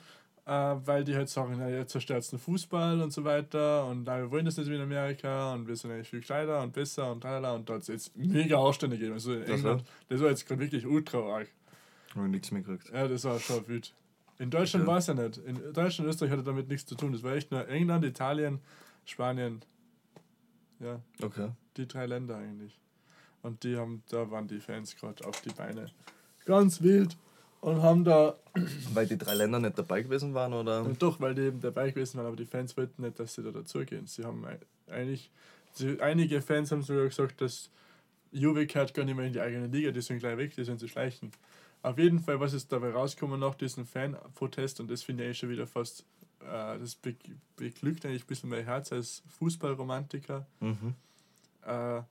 [0.47, 4.19] Äh, weil die halt sagen, na, ihr zerstört den Fußball und so weiter und na,
[4.19, 7.11] wir wollen das nicht wie in Amerika und wir sind eigentlich viel kleiner und besser
[7.11, 9.15] und tralala und da hat es jetzt mega Aufstände gegeben.
[9.15, 11.49] Also in England, das war jetzt gerade wirklich ultra arg.
[12.15, 12.95] Habe nichts mehr gekriegt.
[12.95, 13.93] Ja, das war schon wütend.
[14.39, 14.93] In Deutschland okay.
[14.93, 15.39] war es ja nicht.
[15.39, 17.13] In Deutschland und Österreich hatte damit nichts zu tun.
[17.13, 18.61] Das war echt nur England, Italien,
[19.05, 19.63] Spanien.
[20.79, 21.01] Ja.
[21.23, 21.51] Okay.
[21.77, 22.79] Die drei Länder eigentlich.
[23.43, 25.91] Und die haben, da waren die Fans gerade auf die Beine
[26.47, 27.17] ganz wild
[27.61, 28.37] und haben da.
[28.95, 30.83] Weil die drei Länder nicht dabei gewesen waren, oder?
[30.83, 33.43] Ja, doch, weil die eben dabei gewesen waren, aber die Fans wollten nicht, dass sie
[33.43, 34.07] da dazugehen.
[34.07, 34.47] Sie haben
[34.89, 35.31] eigentlich.
[35.75, 37.69] Sie, einige Fans haben sogar gesagt, dass
[38.33, 40.81] Juve gehört gar nicht mehr in die eigene Liga, die sind gleich weg, die sind
[40.81, 41.31] zu schleichen.
[41.83, 45.51] Auf jeden Fall, was ist dabei rausgekommen nach diesem Fan-Protest, und das finde ich schon
[45.51, 46.05] wieder fast,
[46.41, 47.15] äh, das be
[47.57, 50.47] beglückt eigentlich ein bisschen mein Herz als Fußballromantiker.
[50.61, 50.95] Mhm.
[51.63, 52.03] Äh,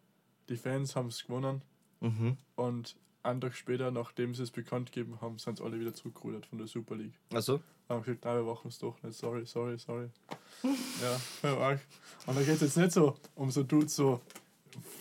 [0.48, 1.62] die Fans haben es gewonnen
[2.02, 2.38] mhm.
[2.56, 2.96] und
[3.26, 6.68] einen Tag später, nachdem sie es bekannt gegeben haben, sind alle wieder zurückgerudert von der
[6.68, 7.20] Super League.
[7.34, 7.62] Also?
[7.90, 9.18] Haben gesagt, nein, wir machen es doch nicht.
[9.18, 10.10] Sorry, sorry, sorry.
[10.64, 11.80] ja, voll arg.
[12.26, 14.22] Und da geht es jetzt nicht so um so Dudes so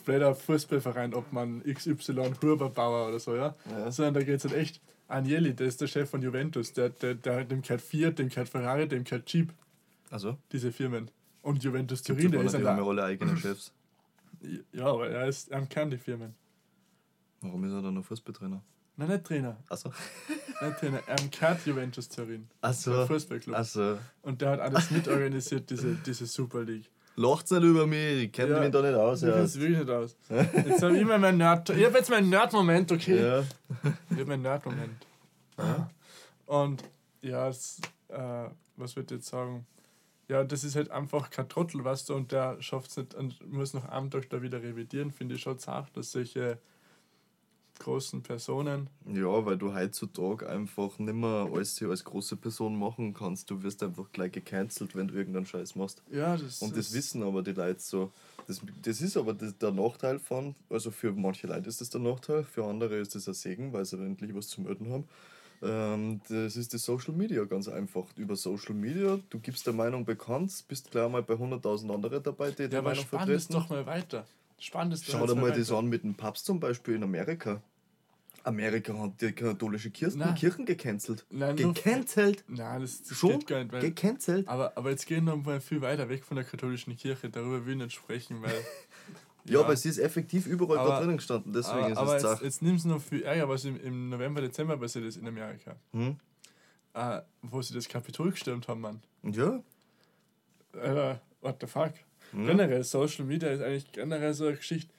[0.04, 3.54] blöder Fußballverein, ob man XY Huberbauer oder so, ja.
[3.70, 3.90] ja.
[3.90, 4.80] Sondern da geht es halt echt.
[5.06, 8.48] Agnelli, der ist der Chef von Juventus, der, der, der, dem gehört Fiat, dem gehört
[8.48, 9.52] Ferrari, dem gehört Jeep.
[10.10, 10.38] Also?
[10.50, 11.10] Diese Firmen.
[11.42, 12.60] Und Juventus Turin, der ist ja.
[12.60, 13.72] Die haben ja alle eigene Chefs.
[14.72, 16.34] Ja, aber er ist am Kern die Firmen.
[17.44, 18.62] Warum ist er dann noch Fußballtrainer?
[18.96, 19.56] Nein, nicht Trainer.
[19.68, 19.90] Achso.
[20.62, 21.00] Nicht Trainer.
[21.06, 22.48] Er kehrt Juventus Turin.
[22.62, 23.06] Achso.
[23.06, 23.54] Fußballclub.
[23.54, 23.98] Achso.
[24.22, 26.90] Und der hat alles mitorganisiert, diese, diese Super League.
[27.16, 29.22] Lacht's nicht über mich, ich kenne ja, mich da nicht aus.
[29.22, 30.16] Ich kenne wirklich nicht aus.
[30.28, 31.68] Jetzt habe ich mal meinen Nerd.
[31.70, 33.20] Ich habe jetzt meinen Nerd-Moment, okay?
[33.20, 33.40] Ja.
[34.10, 35.06] Ich habe meinen Nerd-Moment.
[35.58, 35.90] Ja.
[36.46, 36.82] Und
[37.20, 39.66] ja, es, äh, was würde ich jetzt sagen?
[40.28, 43.52] Ja, das ist halt einfach kein Trottel, weißt du, und der schafft es nicht und
[43.52, 46.58] muss noch am Tag da wieder revidieren, finde ich schon zart, dass solche
[47.78, 48.88] großen Personen.
[49.06, 53.50] Ja, weil du heutzutage einfach nicht mehr alles als große Person machen kannst.
[53.50, 56.02] Du wirst einfach gleich gecancelt, wenn du irgendeinen Scheiß machst.
[56.10, 58.12] Ja, das Und das wissen aber die Leute so.
[58.46, 62.00] Das, das ist aber das, der Nachteil von, also für manche Leute ist das der
[62.00, 65.08] Nachteil, für andere ist das ein Segen, weil sie endlich was zu melden haben.
[65.62, 68.04] Ähm, das ist die Social Media ganz einfach.
[68.16, 72.50] Über Social Media, du gibst der Meinung bekannt, bist gleich mal bei 100.000 anderen dabei,
[72.50, 73.52] die ja, die Meinung vertreten.
[73.52, 74.26] Doch mal weiter.
[74.64, 77.60] Spannend ist Schau dir mal das an mit dem Papst zum Beispiel in Amerika.
[78.44, 80.34] Amerika hat die katholische Kirchen, Nein.
[80.36, 81.26] Kirchen gecancelt.
[81.28, 82.44] Nein, gecancelt?
[82.48, 83.32] Nein, das, das Schon?
[83.40, 83.72] geht gar nicht.
[83.72, 84.48] Weil, gecancelt?
[84.48, 87.28] Aber, aber jetzt gehen wir mal viel weiter weg von der katholischen Kirche.
[87.28, 88.52] Darüber will ich nicht sprechen, weil.
[89.44, 91.52] ja, ja, aber es ist effektiv überall aber, da drinnen gestanden.
[91.52, 94.08] Deswegen aber, ist aber es jetzt, jetzt nimm es noch viel Ärger, was im, im
[94.08, 95.76] November, Dezember passiert ist in Amerika.
[95.92, 96.16] Hm?
[96.94, 99.02] Äh, wo sie das Kapitol gestürmt haben, Mann.
[99.24, 99.62] Ja.
[100.72, 101.92] Äh, what the fuck?
[102.34, 102.46] Mhm.
[102.46, 104.92] Generell, Social Media ist eigentlich generell so eine Geschichte.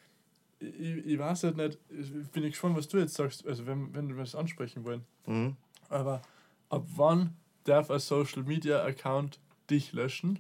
[0.60, 3.94] Ich, ich weiß halt nicht, ich bin ich gespannt, was du jetzt sagst, also wenn,
[3.94, 5.04] wenn wir das ansprechen wollen.
[5.26, 5.58] Mhm.
[5.90, 6.22] Aber
[6.70, 10.40] ab wann darf ein Social Media Account dich löschen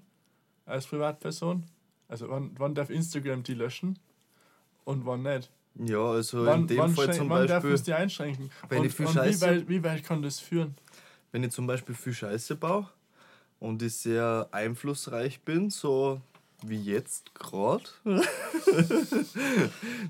[0.65, 1.63] als Privatperson?
[2.07, 3.99] Also wann, wann darf Instagram die löschen
[4.85, 5.51] und wann nicht?
[5.75, 7.55] Ja, also wann, in dem Fall zum wann Beispiel.
[7.55, 8.49] Wann darf es die einschränken?
[8.69, 10.75] Wenn und, ich viel Scheiße, wie, weit, wie weit kann das führen?
[11.31, 12.87] Wenn ich zum Beispiel viel Scheiße baue
[13.59, 16.21] und ich sehr einflussreich bin, so
[16.63, 17.83] wie jetzt gerade.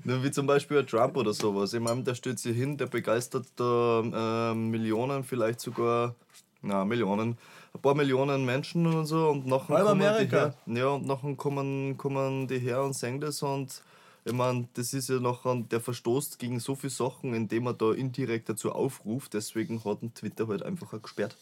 [0.04, 1.74] wie zum Beispiel Trump oder sowas.
[1.74, 6.16] Ich meine, der stellt sich hin, der begeistert da äh, Millionen, vielleicht sogar,
[6.62, 7.38] na, Millionen,
[7.74, 10.56] ein paar Millionen Menschen und so und nachher kommen Amerika.
[10.66, 13.82] Die her, ja, und nachher kommen, kommen die her und singen das und
[14.28, 17.94] ich meine, das ist ja nachher, der verstoßt gegen so viele Sachen, indem er da
[17.94, 21.38] indirekt dazu aufruft, deswegen hat ein Twitter halt einfach gesperrt.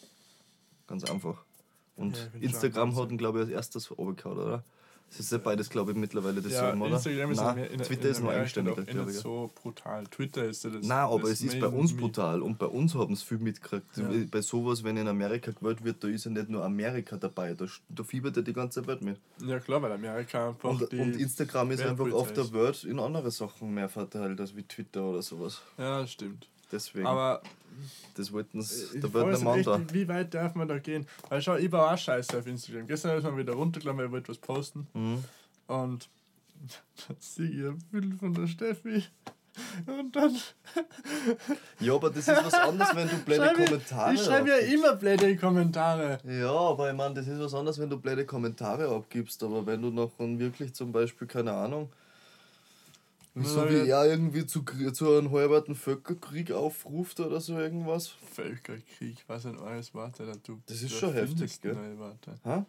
[0.87, 1.45] Ganz einfach.
[1.95, 4.63] Und ja, Instagram hat ihn, glaube ich, als erstes runtergehauen, oder?
[5.15, 6.95] Das ist ja beides, glaube ich, mittlerweile dasselbe, ja, oder?
[6.95, 8.77] Instagram ist Nein, in, Twitter in ist noch eigenständig.
[8.77, 10.05] Nicht so brutal.
[10.07, 10.85] Twitter ist ja das.
[10.85, 13.85] Nein, aber es ist bei uns brutal und bei uns haben es viel mitgekriegt.
[13.95, 14.09] Ja.
[14.31, 17.65] Bei sowas, wenn in Amerika gewählt wird, da ist ja nicht nur Amerika dabei, da,
[17.89, 19.19] da fiebert ja die ganze Welt mit.
[19.45, 20.69] Ja, klar, weil Amerika einfach.
[20.71, 24.63] Und, und Instagram ist einfach auf der Welt in andere Sachen mehr verteilt als wie
[24.63, 25.61] Twitter oder sowas.
[25.77, 26.47] Ja, stimmt.
[26.71, 27.05] Deswegen.
[27.05, 27.41] Aber
[28.15, 29.81] das wollten sie, da wird Mann da.
[29.91, 31.07] Wie weit darf man da gehen?
[31.29, 32.87] Weil schau, ich war auch scheiße auf Instagram.
[32.87, 34.87] Gestern habe ich mal wieder runtergeladen, weil ich wollte was posten.
[34.93, 35.23] Mhm.
[35.67, 36.09] Und
[37.07, 39.03] dann sehe ich ein Bild von der Steffi.
[39.85, 40.35] Und dann.
[41.79, 44.57] ja, aber das ist was anderes, wenn du blöde schreib Kommentare Ich, ich schreibe ja
[44.57, 46.17] immer blöde Kommentare.
[46.25, 49.43] Ja, aber ich meine, das ist was anderes, wenn du blöde Kommentare abgibst.
[49.43, 51.89] Aber wenn du noch wirklich zum Beispiel, keine Ahnung,
[53.35, 58.07] so wie er irgendwie zu, zu einem halberten Völkerkrieg aufruft oder so irgendwas.
[58.07, 60.61] Völkerkrieg, was ein alles Warte da du.
[60.67, 61.77] Das ist schon heftig, gell?
[62.45, 62.65] Ha?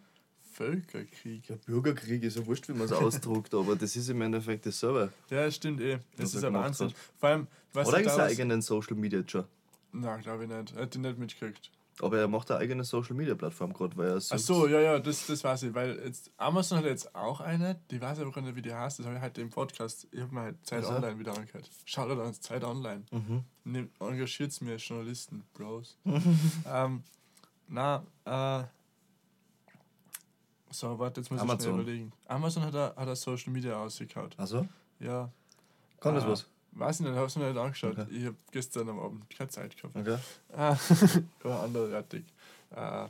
[0.53, 1.49] Völkerkrieg.
[1.49, 5.11] Ja, Bürgerkrieg ist ja wurscht, wie man es ausdruckt, aber das ist im Endeffekt dasselbe.
[5.29, 5.99] Ja, stimmt eh.
[6.17, 6.93] Das ist ein Wahnsinn.
[7.17, 9.43] Vor allem, was Oder eigentlich eigenen Social Media schon?
[9.91, 10.73] Nein, glaube ich nicht.
[10.75, 11.71] Er hat die nicht mitgekriegt.
[12.01, 14.99] Aber er macht eine eigene Social Media Plattform gerade, weil er Ach so, ja, ja,
[14.99, 15.73] das, das weiß ich.
[15.73, 18.99] Weil jetzt Amazon hat jetzt auch eine, die weiß ich aber nicht, wie die heißt.
[18.99, 20.95] Das habe ich halt im Podcast, ich habe mir halt Zeit also?
[20.95, 21.69] Online wieder angehört.
[21.85, 23.03] Schaut an Zeit Online.
[23.11, 23.89] Mhm.
[23.99, 25.97] Engagiert es mir Journalisten, Bros.
[26.69, 27.03] ähm,
[27.67, 28.63] na, äh.
[30.71, 31.57] So, warte, jetzt muss Amazon.
[31.57, 32.13] ich schnell überlegen.
[32.27, 34.33] Amazon hat er, hat er Social Media ausgekaut.
[34.37, 34.67] Also?
[34.99, 35.31] Ja.
[36.01, 36.47] Kann das äh, was?
[36.75, 37.97] Weiß ich nicht, habe es mir nicht angeschaut.
[37.97, 38.05] Okay.
[38.11, 39.95] Ich habe gestern am Abend keine Zeit gehabt.
[39.95, 40.17] Okay.
[40.53, 40.77] Ah,
[41.43, 42.25] war anderweitig.
[42.75, 43.07] Äh, äh,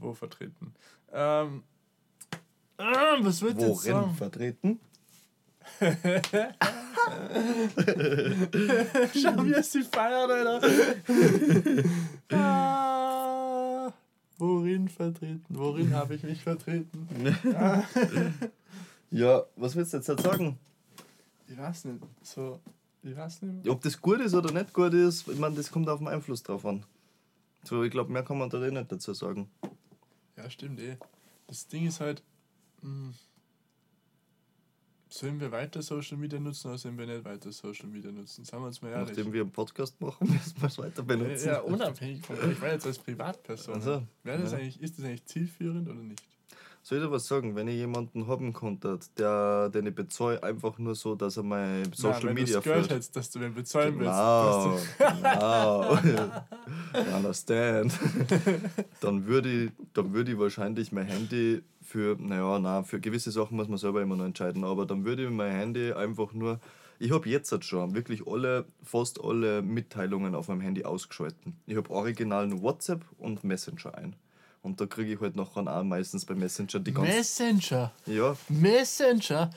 [0.00, 0.74] wo vertreten?
[1.12, 1.62] Ähm,
[2.78, 2.82] äh,
[3.20, 4.14] was du jetzt sagen?
[4.14, 4.80] vertreten?
[9.14, 10.66] Schau, wie es sie feiert, Alter.
[12.32, 13.92] ah,
[14.38, 15.44] worin vertreten?
[15.50, 17.08] Worin habe ich mich vertreten?
[19.10, 20.58] ja, was willst du jetzt sagen?
[21.46, 22.04] Ich weiß nicht.
[22.22, 22.60] So,
[23.02, 23.68] ich weiß nicht.
[23.68, 26.42] Ob das gut ist oder nicht gut ist, ich meine, das kommt auf den Einfluss
[26.42, 26.84] drauf an.
[27.64, 29.50] So, ich glaube, mehr kann man da eh nicht dazu sagen.
[30.36, 30.96] Ja, stimmt eh.
[31.46, 32.22] Das Ding ist halt.
[32.82, 33.14] Mh, hm,
[35.14, 38.44] Sollen wir weiter Social Media nutzen oder sollen wir nicht weiter Social Media nutzen?
[38.44, 39.10] Sagen wir uns mal ehrlich.
[39.10, 41.46] Nachdem wir einen Podcast machen, müssen wir es weiter benutzen.
[41.46, 43.76] Ja, unabhängig von Ich meine jetzt als Privatperson.
[43.76, 44.58] Also, Wäre das ja.
[44.58, 46.20] eigentlich, ist das eigentlich zielführend oder nicht?
[46.86, 50.76] Soll ich dir was sagen, wenn ich jemanden haben konnte, der, den ich bezahle, einfach
[50.76, 52.76] nur so, dass er mein Social Nein, Media führt.
[52.76, 54.98] Geld hättest, dass du den bezahlen genau, willst.
[54.98, 57.16] Genau, genau.
[57.16, 57.98] Understand.
[59.00, 63.56] dann würde ich, dann würde ich wahrscheinlich mein Handy für, naja, na, für gewisse Sachen
[63.56, 66.60] muss man selber immer noch entscheiden, aber dann würde ich mein Handy einfach nur,
[66.98, 71.56] ich habe jetzt halt schon wirklich alle, fast alle Mitteilungen auf meinem Handy ausgeschalten.
[71.64, 74.16] Ich habe original nur WhatsApp und Messenger ein.
[74.64, 77.14] Und da kriege ich halt nachher auch meistens bei Messenger die ganzen.
[77.14, 77.92] Messenger?
[78.06, 78.34] Ja.
[78.48, 79.50] Messenger?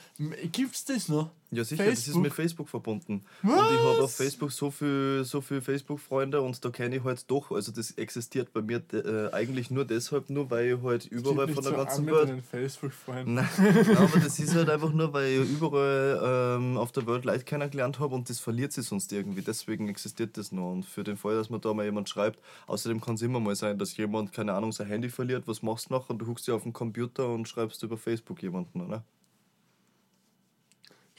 [0.51, 1.29] Gibt's das noch?
[1.49, 2.05] Ja, sicher, Facebook?
[2.05, 3.23] das ist mit Facebook verbunden.
[3.41, 3.51] Was?
[3.53, 7.29] Und ich habe auf Facebook so viele so viel Facebook-Freunde und da kenne ich halt
[7.31, 11.47] doch, also das existiert bei mir äh, eigentlich nur deshalb, nur weil ich halt überall
[11.47, 12.43] von der so ganzen Welt.
[12.51, 13.33] Facebook-Freunden.
[13.35, 13.47] Nein,
[13.95, 17.99] aber das ist halt einfach nur, weil ich überall ähm, auf der Welt Leute kennengelernt
[17.99, 19.41] habe und das verliert sich sonst irgendwie.
[19.41, 20.73] Deswegen existiert das noch.
[20.73, 23.55] Und für den Fall, dass man da mal jemand schreibt, außerdem kann es immer mal
[23.55, 26.09] sein, dass jemand, keine Ahnung, sein Handy verliert, was machst du nachher?
[26.11, 29.05] Und du huckst dir auf den Computer und schreibst über Facebook jemanden, oder?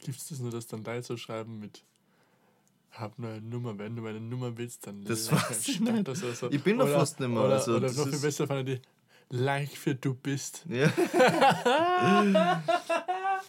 [0.04, 1.82] Gibt es das nur, dass dann Leute so schreiben mit
[2.92, 6.08] hab nur eine Nummer, wenn du meine Nummer willst, dann das war's nicht.
[6.08, 6.50] Oder so.
[6.50, 7.44] Ich bin doch fast nicht mehr.
[7.44, 8.82] Oder, also, oder noch viel besser fand ich die
[9.30, 10.64] Like für du bist.
[10.68, 10.86] Ja.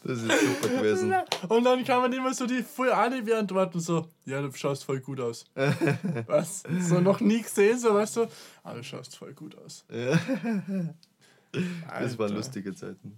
[0.03, 1.13] das ist super gewesen.
[1.47, 4.99] Und dann kann man immer so die voll alle beantworten, so, ja, du schaust voll
[4.99, 5.45] gut aus.
[6.27, 6.63] Was?
[6.81, 8.31] So noch nie gesehen, so weißt du, aber
[8.63, 9.85] ah, du schaust voll gut aus.
[9.89, 10.19] Ja.
[11.89, 13.17] Das waren lustige Zeiten.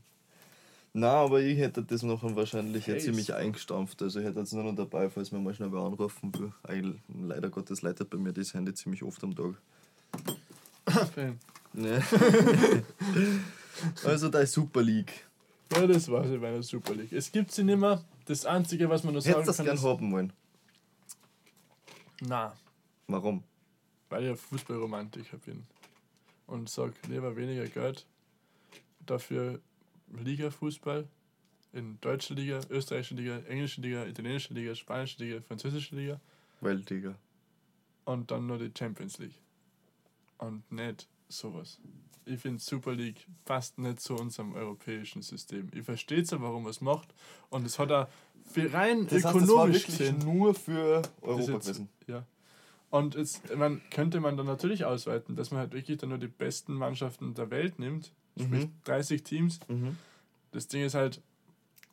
[0.94, 4.02] Na, aber ich hätte das noch wahrscheinlich jetzt ziemlich eingestampft.
[4.02, 6.52] Also ich hätte jetzt nur noch dabei, falls mir mal schnell wer anrufen will.
[6.64, 9.56] Eigentlich, leider Gottes leitet bei mir das Handy ziemlich oft am Tag.
[11.14, 11.40] Fan.
[11.74, 12.04] Ne.
[14.04, 15.26] also da ist Super League.
[15.72, 17.14] Ja, das war's bei der Super League.
[17.14, 18.04] Es gibt sie nicht mehr.
[18.26, 20.34] Das Einzige, was man noch sagen Hättest kann, das gern haben wollen?
[22.20, 22.54] Na.
[23.08, 23.44] Warum?
[24.10, 25.64] Weil ich Fußballromantiker bin.
[26.48, 28.06] Und sag lieber weniger Geld.
[29.06, 29.62] Dafür
[30.18, 31.08] Liga-Fußball
[31.74, 36.20] in deutscher Liga, österreichischer Liga, englischer Liga, italienischer Liga, spanischer Liga, französischer Liga.
[36.60, 37.16] Weltliga.
[38.06, 39.40] Und dann nur die Champions League.
[40.38, 41.80] Und nicht sowas.
[42.26, 45.70] Ich finde Super League passt nicht zu unserem europäischen System.
[45.74, 47.14] Ich verstehe zwar, warum es macht.
[47.50, 48.08] Und es hat auch
[48.56, 51.90] rein das heißt, ökonomisch das war nur für Europa gewesen.
[52.08, 52.26] Ja.
[52.90, 56.28] Und jetzt man, könnte man dann natürlich ausweiten, dass man halt wirklich dann nur die
[56.28, 58.72] besten Mannschaften der Welt nimmt sprich mhm.
[58.86, 59.60] 30 Teams.
[59.68, 59.98] Mhm.
[60.52, 61.22] Das Ding ist halt,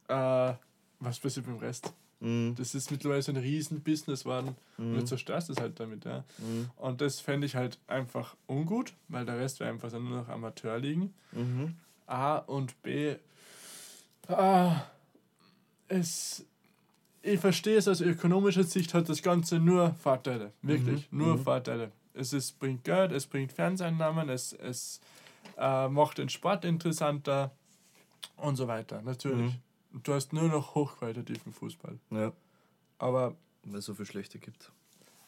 [0.08, 0.52] äh,
[1.00, 1.92] was passiert beim Rest?
[2.20, 2.54] Mhm.
[2.56, 4.94] Das ist mittlerweile so ein riesen Business geworden mhm.
[4.94, 6.04] und du zerstörst es halt damit.
[6.04, 6.24] Ja.
[6.38, 6.70] Mhm.
[6.76, 10.78] Und das fände ich halt einfach ungut, weil der Rest wäre einfach nur noch Amateur
[10.78, 11.14] liegen.
[11.32, 11.74] Mhm.
[12.06, 13.16] A und B,
[14.28, 14.82] ah,
[15.88, 16.44] es,
[17.22, 20.52] ich verstehe es aus ökonomischer Sicht, hat das Ganze nur Vorteile.
[20.62, 21.38] Wirklich, nur.
[21.38, 21.92] Vorteile.
[22.14, 25.00] Es ist, bringt Geld, es bringt Fernseheinnahmen, es, es
[25.58, 27.52] äh, macht den Sport interessanter
[28.36, 29.52] und so weiter, natürlich.
[29.92, 30.02] Mhm.
[30.02, 31.98] Du hast nur noch hochqualitativen Fußball.
[32.10, 32.32] Ja.
[32.98, 33.36] Aber.
[33.64, 34.70] Weil es so viel Schlechte gibt.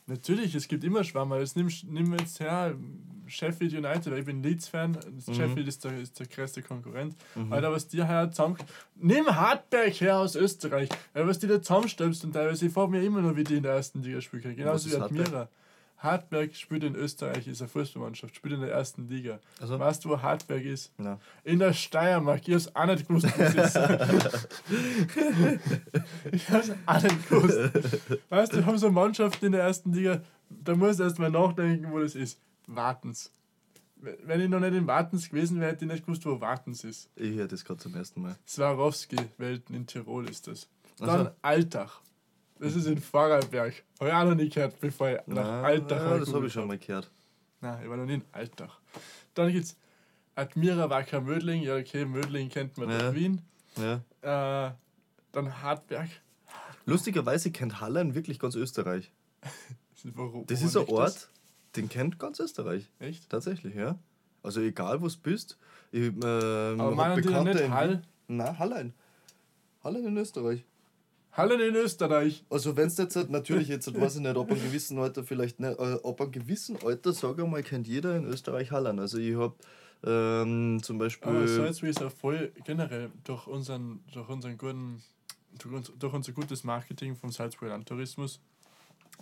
[0.06, 1.38] Natürlich, es gibt immer Schwammer.
[1.38, 2.74] Jetzt nimm, nimm jetzt her
[3.26, 5.34] Sheffield United, ich bin Leeds-Fan, mhm.
[5.34, 7.14] Sheffield ist der, ist der größte Konkurrent.
[7.34, 7.52] Mhm.
[7.52, 8.56] Alter, was dir her zusammen.
[8.96, 13.20] Nimm Hartberg her aus Österreich, was die da zusammenstöpst und teilweise, ich frage mir immer
[13.20, 14.56] noch, wie die in der ersten Liga spielen.
[14.56, 15.24] Genauso wie Admira.
[15.24, 15.48] Hartberg
[16.52, 19.38] spielt in Österreich, ist eine Fußballmannschaft, spielt in der ersten Liga.
[19.60, 19.78] Also?
[19.78, 20.92] Weißt du, wo Hartberg ist?
[20.98, 21.18] Ja.
[21.44, 22.46] In der Steiermark.
[22.46, 23.76] Ich hab's auch nicht gewusst, wo es ist.
[26.32, 27.58] ich hab's auch nicht gewusst.
[28.28, 31.30] Weißt du, wir haben so Mannschaften in der ersten Liga, da muss ich erst mal
[31.30, 32.40] nachdenken, wo das ist.
[32.66, 33.32] Wartens.
[33.96, 37.10] Wenn ich noch nicht in Wartens gewesen wäre, hätte ich nicht gewusst, wo Wartens ist.
[37.16, 38.36] Ich höre das gerade zum ersten Mal.
[38.46, 40.68] Swarovski-Welten in Tirol ist das.
[40.98, 41.30] Dann also.
[41.42, 42.00] Altach.
[42.60, 43.82] Das ist in Vorarlberg.
[43.98, 46.52] Habe ich auch noch nie gehört, bevor ich nach Na, Altach ja, Das habe ich
[46.52, 47.10] schon mal gehört.
[47.62, 48.78] Nein, ich war noch nie in Altach.
[49.32, 49.76] Dann gibt es
[50.34, 51.62] Admira Wacker Mödling.
[51.62, 52.98] Ja, okay, Mödling kennt man ja.
[52.98, 53.40] durch Wien.
[53.76, 54.68] Ja.
[54.68, 54.72] Äh,
[55.32, 56.08] dann Hartberg.
[56.84, 59.10] Lustigerweise kennt Hallein wirklich ganz Österreich.
[60.04, 61.30] Warum, das ist ein Ort, das?
[61.76, 62.90] den kennt ganz Österreich.
[62.98, 63.28] Echt?
[63.30, 63.98] Tatsächlich, ja.
[64.42, 65.58] Also egal, wo du bist.
[65.92, 68.02] Ich, ähm, Aber meinen die nicht Hall?
[68.28, 68.94] Nein, Hallein.
[69.82, 70.64] Hallein in Österreich.
[71.32, 72.44] Hallen in Österreich.
[72.50, 75.60] Also wenn es jetzt halt natürlich jetzt, weiß ich nicht, ob ein gewissen Alter vielleicht
[75.60, 78.98] nicht, äh, ob ein gewissen Alter, sage ich mal, kennt jeder in Österreich Hallen.
[78.98, 79.54] Also ich habe
[80.04, 81.28] ähm, zum Beispiel...
[81.28, 85.02] Aber Salzburg ist ja voll generell durch unseren, durch unseren guten,
[85.58, 88.40] durch, uns, durch unser gutes Marketing vom Salzburger Landtourismus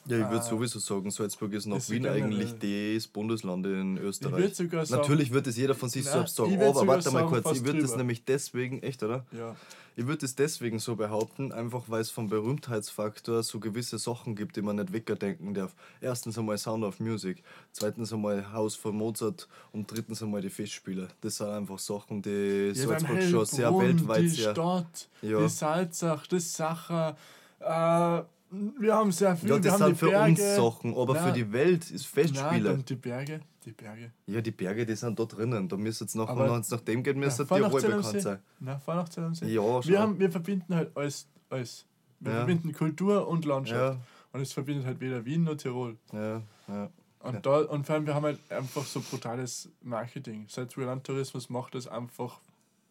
[0.07, 4.55] Ja, ich würde äh, sowieso sagen, Salzburg ist nach Wien eigentlich das Bundesland in Österreich.
[4.55, 7.83] Sagen, Natürlich wird es jeder von sich selbst sagen, aber warte mal kurz, ich würde
[7.83, 9.25] das nämlich deswegen, echt, oder?
[9.33, 9.57] Ja.
[9.99, 14.55] Ich würde es deswegen so behaupten, einfach weil es vom Berühmtheitsfaktor so gewisse Sachen gibt,
[14.55, 15.75] die man nicht wegdenken darf.
[16.01, 21.09] Erstens einmal Sound of Music, zweitens einmal Haus von Mozart und drittens einmal die Festspiele.
[21.21, 24.53] Das sind einfach Sachen, die ja, Salzburg schon sehr weltweit die sehr.
[24.53, 25.41] Stadt, ja.
[25.41, 27.17] die Salzach, das Sacher,
[27.59, 29.51] äh, wir haben sehr viel.
[29.51, 30.31] Ja, das wir sind für Berge.
[30.31, 31.25] uns Sachen, aber Nein.
[31.27, 32.71] für die Welt ist Festspiele.
[32.71, 34.13] Nein, die Berge, die Berge.
[34.27, 35.69] Ja, die Berge, die sind da drinnen.
[35.69, 38.39] Da müsst jetzt nachher, wenn es nach dem geht, müsste ja, Tirol bekannt sein.
[38.61, 39.33] Na, fahr nach Zell.
[39.43, 39.85] Ja, schon.
[39.85, 41.29] Wir, haben, wir verbinden halt alles.
[41.51, 41.87] alles.
[42.21, 42.39] Wir ja.
[42.39, 43.99] verbinden Kultur und Landschaft.
[43.99, 44.01] Ja.
[44.33, 45.97] Und es verbindet halt weder Wien noch Tirol.
[46.13, 46.91] Ja, ja.
[47.21, 50.47] Und, da, und vor allem, wir haben halt einfach so brutales Marketing.
[50.49, 52.41] Salzburger Landtourismus macht das einfach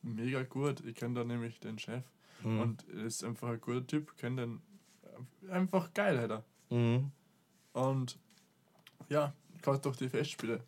[0.01, 0.83] mega gut.
[0.85, 2.03] Ich kenne da nämlich den Chef.
[2.43, 2.59] Mhm.
[2.59, 4.15] Und er ist einfach ein guter Typ.
[4.17, 4.61] kenne den
[5.49, 7.11] einfach geil, hätte mhm.
[7.73, 8.17] Und
[9.09, 10.61] ja, gerade durch die Festspiele.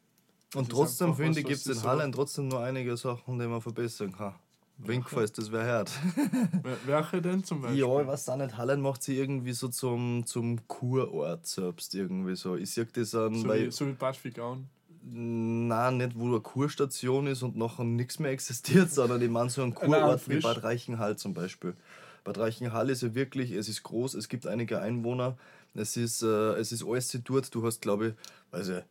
[0.56, 4.12] Und trotzdem, finde ich, gibt es in Hallen trotzdem nur einige Sachen, die man verbessern
[4.12, 4.36] kann.
[4.80, 5.92] Winkfest, das wäre hart.
[6.86, 7.80] Welche denn zum Beispiel?
[7.80, 8.58] Ja, ich weiß auch nicht.
[8.58, 12.56] Hallen macht sie irgendwie so zum, zum Kurort selbst irgendwie so.
[12.56, 13.36] Ich sehe das an.
[13.36, 14.70] So, weil, wie, so wie Bad Figaun?
[15.04, 19.64] Nein, nicht wo eine Kurstation ist und nachher nichts mehr existiert, sondern ich meine so
[19.64, 21.76] einen Kurort wie Bad Reichenhall zum Beispiel.
[22.24, 25.38] Bad Reichenhall ist ja wirklich, es ist groß, es gibt einige Einwohner,
[25.74, 27.54] es ist, äh, es ist alles dort.
[27.54, 28.14] Du hast, glaube ich,
[28.52, 28.82] also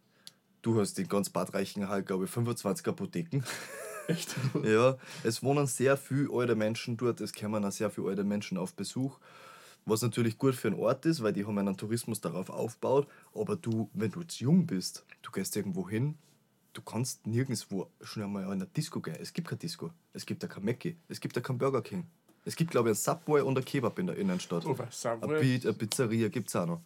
[0.62, 3.42] du hast in ganz Bad Reichenhall, glaube ich, 25 Apotheken.
[4.06, 4.34] Echt?
[4.64, 8.58] ja, es wohnen sehr viele alte Menschen dort, es kommen auch sehr viele alte Menschen
[8.58, 9.18] auf Besuch.
[9.84, 13.08] Was natürlich gut für einen Ort ist, weil die haben einen Tourismus darauf aufgebaut.
[13.34, 16.18] Aber du, wenn du jetzt jung bist, du gehst irgendwo hin,
[16.74, 19.16] du kannst nirgendwo schon einmal in eine Disco gehen.
[19.18, 19.90] Es gibt kein Disco.
[20.12, 20.96] Es gibt da kein Mackie.
[21.08, 22.06] Es gibt da kein Burger King.
[22.48, 24.64] Es gibt, glaube ich, ein Subway und ein Kebab in der Innenstadt.
[24.64, 25.60] Oh, Subway?
[25.62, 26.80] Eine, Pizzeria gibt es auch noch.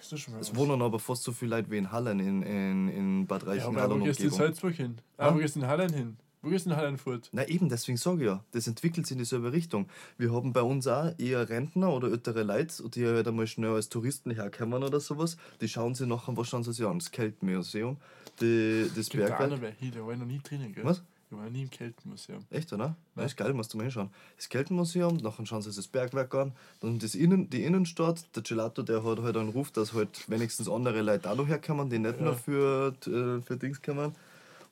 [0.00, 2.42] Ist das schon mal es wohnen aber fast so viele Leute wie in Hallen, in,
[2.42, 4.98] in, in Bad Reichenhall ja, aber wo gehst du in Salzburg hin?
[5.16, 6.16] Ah, wo gehst du in Hallen hin?
[6.42, 7.28] Wo gehst du in Hallenfurt?
[7.32, 9.88] Na eben, deswegen sage ich ja, das entwickelt sich in dieselbe Richtung.
[10.16, 13.88] Wir haben bei uns auch eher Rentner oder ältere Leute, die halt einmal schnell als
[13.88, 15.36] Touristen herkommen oder sowas.
[15.60, 17.00] Die schauen sich nachher, was schauen sie sich an?
[17.00, 17.96] Das Keltmuseum,
[18.40, 19.50] die, das Bergwerk.
[19.50, 20.84] Da war ich noch nie drinnen, gell?
[20.84, 21.02] Was?
[21.30, 22.44] Ich war nie im Keltenmuseum.
[22.50, 22.96] Echt, oder?
[23.14, 23.24] Ja.
[23.24, 24.08] ist geil, musst du mal hinschauen.
[24.36, 28.24] Das Keltenmuseum, nachher schauen sie sich das Bergwerk an, dann das Innen, die Innenstadt.
[28.34, 31.98] Der Gelato, der hat halt einen Ruf, dass halt wenigstens andere Leute noch herkommen, die
[31.98, 32.24] nicht ja.
[32.24, 34.14] nur für, äh, für Dings kommen.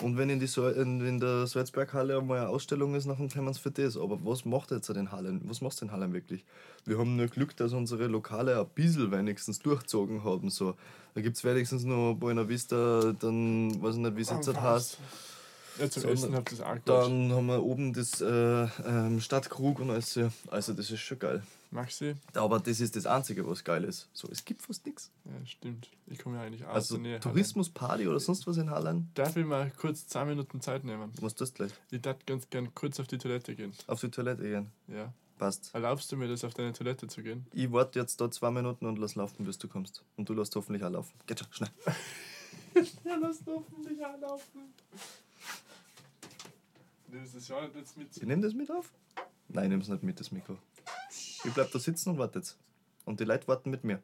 [0.03, 3.53] Und wenn in, die so in, in der Salzberghalle einmal eine Ausstellung ist, dann kommen
[3.53, 3.97] sie für das.
[3.97, 5.41] Aber was macht jetzt den Hallen?
[5.45, 6.45] Was macht den Hallen wirklich?
[6.85, 10.51] Wir haben nur Glück, dass unsere Lokale ein bisschen wenigstens durchzogen haben.
[10.51, 10.75] So.
[11.15, 14.99] Da gibt es wenigstens noch Buena Vista, dann weiß ich nicht, wie es jetzt heißt.
[15.79, 18.27] Ja, zum so, Essen habt ihr das auch Dann haben wir oben das äh,
[18.87, 20.19] ähm, Stadtkrug und alles.
[20.49, 21.43] Also, das ist schon geil.
[21.71, 22.15] Magst du?
[22.35, 24.09] Aber das ist das Einzige, was geil ist.
[24.13, 25.11] So, es gibt fast nichts.
[25.25, 25.91] Ja, stimmt.
[26.07, 27.21] Ich komme ja eigentlich aus also, der Nähe.
[27.21, 29.11] Tourismus, Party oder sonst was in Hallen?
[29.15, 31.13] Darf ich mal kurz 10 Minuten Zeit nehmen?
[31.21, 31.73] Was das gleich?
[31.91, 33.73] Ich darf ganz gern kurz auf die Toilette gehen.
[33.89, 34.71] Auf die Toilette gehen?
[34.89, 35.13] Ja.
[35.39, 35.75] Passt.
[35.75, 37.47] Erlaubst du mir das, auf deine Toilette zu gehen?
[37.53, 40.03] Ich warte jetzt da zwei Minuten und lass laufen, bis du kommst.
[40.17, 41.13] Und du lässt hoffentlich auch laufen.
[41.27, 41.71] Geht schon, schnell.
[43.05, 44.73] ja, lass hoffentlich auch laufen.
[47.17, 48.15] Nimmst du das ja jetzt mit?
[48.15, 48.93] Ich nehme das mit auf?
[49.49, 50.59] Nein, ich nehme es nicht mit, das Mikro.
[51.45, 52.59] Ich bleib da sitzen und warte jetzt.
[53.07, 54.03] Und die Leute warten mit mir.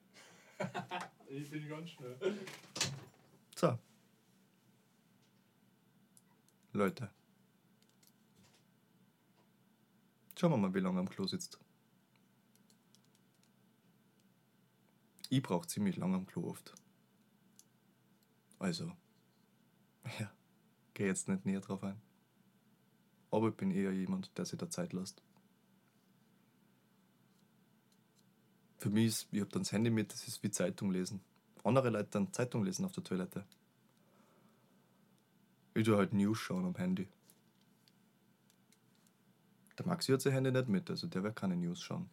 [1.29, 2.17] ich bin ganz schnell.
[3.55, 3.79] So.
[6.73, 7.11] Leute.
[10.39, 11.59] Schauen wir mal, wie lange am Klo sitzt.
[15.29, 16.73] Ich brauche ziemlich lange am Klo oft.
[18.59, 18.91] Also,
[20.19, 20.33] ja,
[20.95, 22.01] geh jetzt nicht näher drauf ein.
[23.33, 25.23] Aber ich bin eher jemand, der sich da Zeit lässt.
[28.77, 31.21] Für mich ist, ich habe dann das Handy mit, das ist wie Zeitung lesen.
[31.65, 33.45] Andere Leute dann Zeitung lesen auf der Toilette.
[35.75, 37.09] Ich tue halt News schauen am Handy.
[39.79, 42.11] Der Maxi hat sein Handy nicht mit, also der wird keine News schauen.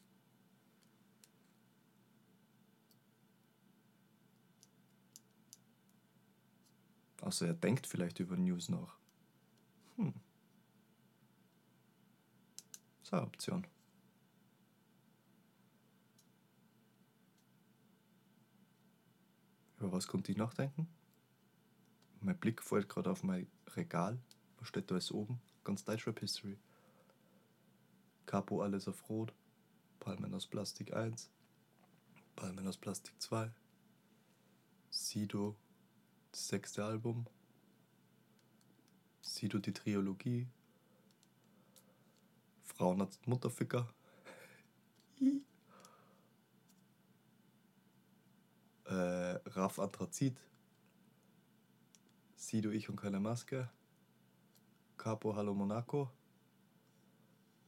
[7.21, 8.95] Außer er denkt vielleicht über News nach.
[9.97, 10.13] Hm.
[13.09, 13.65] So eine Option.
[19.79, 20.87] Über was konnte ich nachdenken?
[22.21, 24.19] Mein Blick fällt gerade auf mein Regal.
[24.59, 25.41] Was steht da alles oben?
[25.63, 26.59] Ganz Deutschrap History.
[28.27, 29.33] Capo alles auf Rot.
[29.99, 31.31] Palmen aus Plastik 1.
[32.35, 33.51] Palmen aus Plastik 2.
[34.91, 35.55] Sido,
[36.31, 37.25] das sechste Album.
[39.21, 40.47] Sido die Trilogie.
[42.79, 43.89] Frauenarzt Mutterficker.
[48.85, 50.35] Äh, Raff Anthrazit.
[52.35, 53.69] Sido, ich und keine Maske.
[54.97, 56.09] Capo, Hallo Monaco.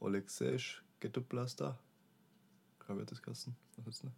[0.00, 1.78] Oleg Sesh, Ghetto Blaster.
[2.80, 3.22] Glaube das.
[3.24, 3.46] Was
[3.86, 4.12] ist noch?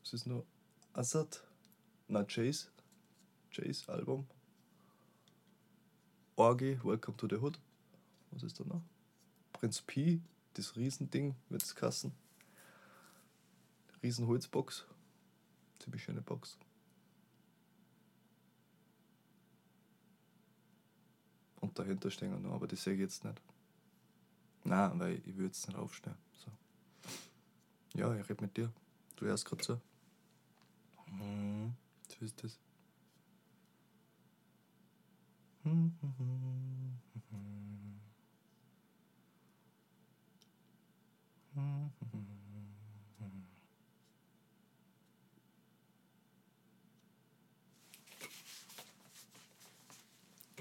[0.00, 0.44] Was ist noch?
[0.92, 1.46] Assad.
[2.08, 2.72] Na, Chase.
[3.52, 4.26] Chase Album.
[6.34, 7.60] Orgi, Welcome to the Hood.
[8.32, 8.82] Was ist da noch?
[9.60, 10.22] Prinz P,
[10.54, 12.14] das Riesending mit das Kassen.
[14.02, 14.86] Riesenholzbox.
[15.78, 16.56] Ziemlich schöne Box.
[21.60, 23.38] Und dahinter stehen noch, aber die sehe ich jetzt nicht.
[24.64, 26.16] Nein, weil ich würde jetzt nicht aufstehen.
[26.38, 26.50] So.
[27.98, 28.72] Ja, ich rede mit dir.
[29.16, 29.80] Du hörst gerade so.
[31.04, 31.74] Hm,
[32.08, 32.58] so ist das.
[35.64, 37.89] Hm, hm, hm, hm,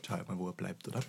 [0.09, 1.01] Schau mal, wo er bleibt, oder?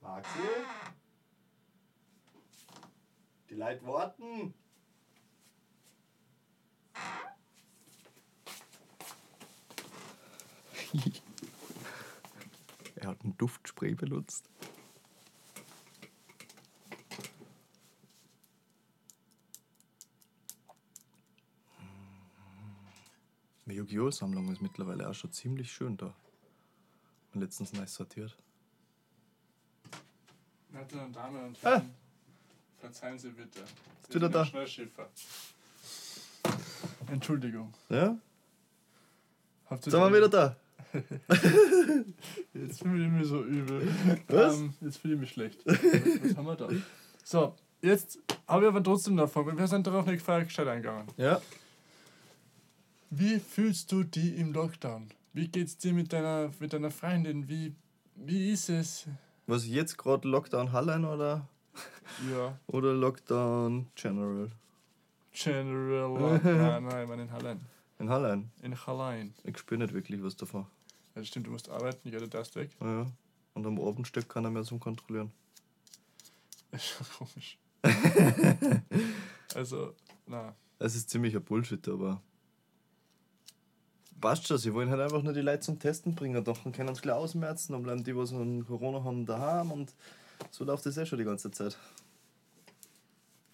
[0.00, 0.38] Maxi?
[3.50, 4.54] Die Leute warten.
[12.94, 14.48] er hat einen Duftspray benutzt.
[23.88, 24.10] Die Yu-Gi-Oh!
[24.10, 26.12] Sammlung ist mittlerweile auch schon ziemlich schön da.
[27.32, 28.36] Letztens nice sortiert.
[30.70, 31.62] Werte und Damen und.
[31.62, 32.80] Herren, ah.
[32.80, 33.60] verzeihen Sie bitte.
[34.02, 34.44] Ist wieder da?
[34.44, 35.08] Schnellschiffer.
[37.06, 37.72] Entschuldigung.
[37.88, 38.18] Ja?
[39.70, 40.56] Habt ihr Sind wir wieder da?
[42.54, 43.88] jetzt fühle ich mich so übel.
[44.28, 44.58] Was?
[44.58, 45.64] Ähm, jetzt fühle ich mich schlecht.
[45.64, 46.68] Was, was haben wir da?
[47.24, 51.06] So, jetzt habe ich aber trotzdem davon, wir sind darauf nicht Frage gestellt eingegangen.
[51.16, 51.40] Ja.
[53.10, 55.08] Wie fühlst du dich im Lockdown?
[55.32, 57.48] Wie geht's dir mit deiner, mit deiner Freundin?
[57.48, 57.74] Wie,
[58.14, 59.06] wie ist es?
[59.46, 61.48] Was jetzt gerade Lockdown Hallein oder?
[62.30, 62.58] Ja.
[62.66, 64.50] oder Lockdown General?
[65.32, 66.38] General.
[66.44, 67.60] nein, nein, ich meine in Hallein.
[67.98, 68.50] In Hallein?
[68.60, 69.34] In Hallein.
[69.42, 70.66] Ich spüre nicht wirklich was davon.
[71.14, 72.76] Ja, stimmt, du musst arbeiten, jeder darfst weg.
[72.78, 73.06] Ja.
[73.54, 75.32] Und am Abend steckt keiner mehr zum Kontrollieren.
[76.70, 77.58] Das ist schon komisch.
[79.54, 79.94] also,
[80.26, 80.54] na.
[80.78, 82.20] Es ist ziemlich ein Bullshit, aber
[84.20, 84.58] passt schon.
[84.58, 86.42] Sie wollen halt einfach nur die Leute zum Testen bringen.
[86.44, 89.94] Doch dann können sie gleich ausmerzen, dann bleiben die, was an Corona haben, daheim und
[90.50, 91.76] so läuft das eh schon die ganze Zeit.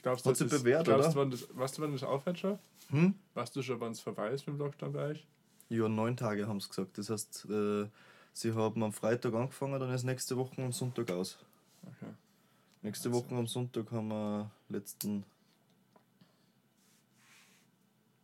[0.02, 1.30] Glaubst du, Hat sich bewährt, glaubst, oder?
[1.30, 2.58] Das, weißt du, wann das aufhört schon?
[2.90, 3.14] Hm?
[3.32, 5.26] Weißt du schon, wann es vorbei ist mit dem Lockdown bei euch?
[5.70, 6.98] Ja, neun Tage haben sie gesagt.
[6.98, 7.86] Das heißt, äh,
[8.34, 11.38] sie haben am Freitag angefangen, dann ist nächste Woche am Sonntag aus.
[11.82, 12.12] Okay.
[12.82, 15.24] Nächste Woche am Sonntag haben wir letzten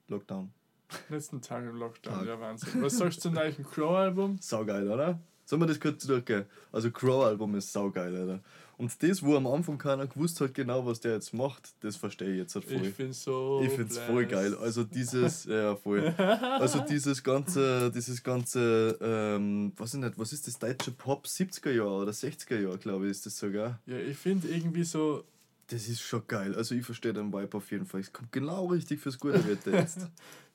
[0.09, 0.53] Lockdown.
[1.09, 2.83] Letzten Tag im Lockdown, ja Wahnsinn.
[2.83, 4.39] Was sagst du zum neuen Crow-Album?
[4.41, 5.19] Saugeil, oder?
[5.45, 6.45] Sollen wir das kurz durchgehen?
[6.71, 8.41] Also Crow-Album ist saugeil, oder?
[8.81, 12.31] Und das, wo am Anfang keiner gewusst hat genau, was der jetzt macht, das verstehe
[12.31, 12.87] ich jetzt halt voll.
[12.87, 13.61] Ich find's so.
[13.63, 14.57] Ich find's voll geil.
[14.57, 16.15] Also dieses, ja voll.
[16.17, 21.73] Also dieses ganze, dieses ganze, ähm, weiß ich nicht, was ist das deutsche Pop 70er
[21.73, 23.81] Jahr oder 60er Jahr, glaube ich, ist das sogar.
[23.85, 25.25] Ja, ich finde irgendwie so.
[25.67, 26.55] Das ist schon geil.
[26.55, 28.01] Also ich verstehe den Vibe auf jeden Fall.
[28.01, 30.09] Es kommt genau richtig fürs gute Wetter jetzt.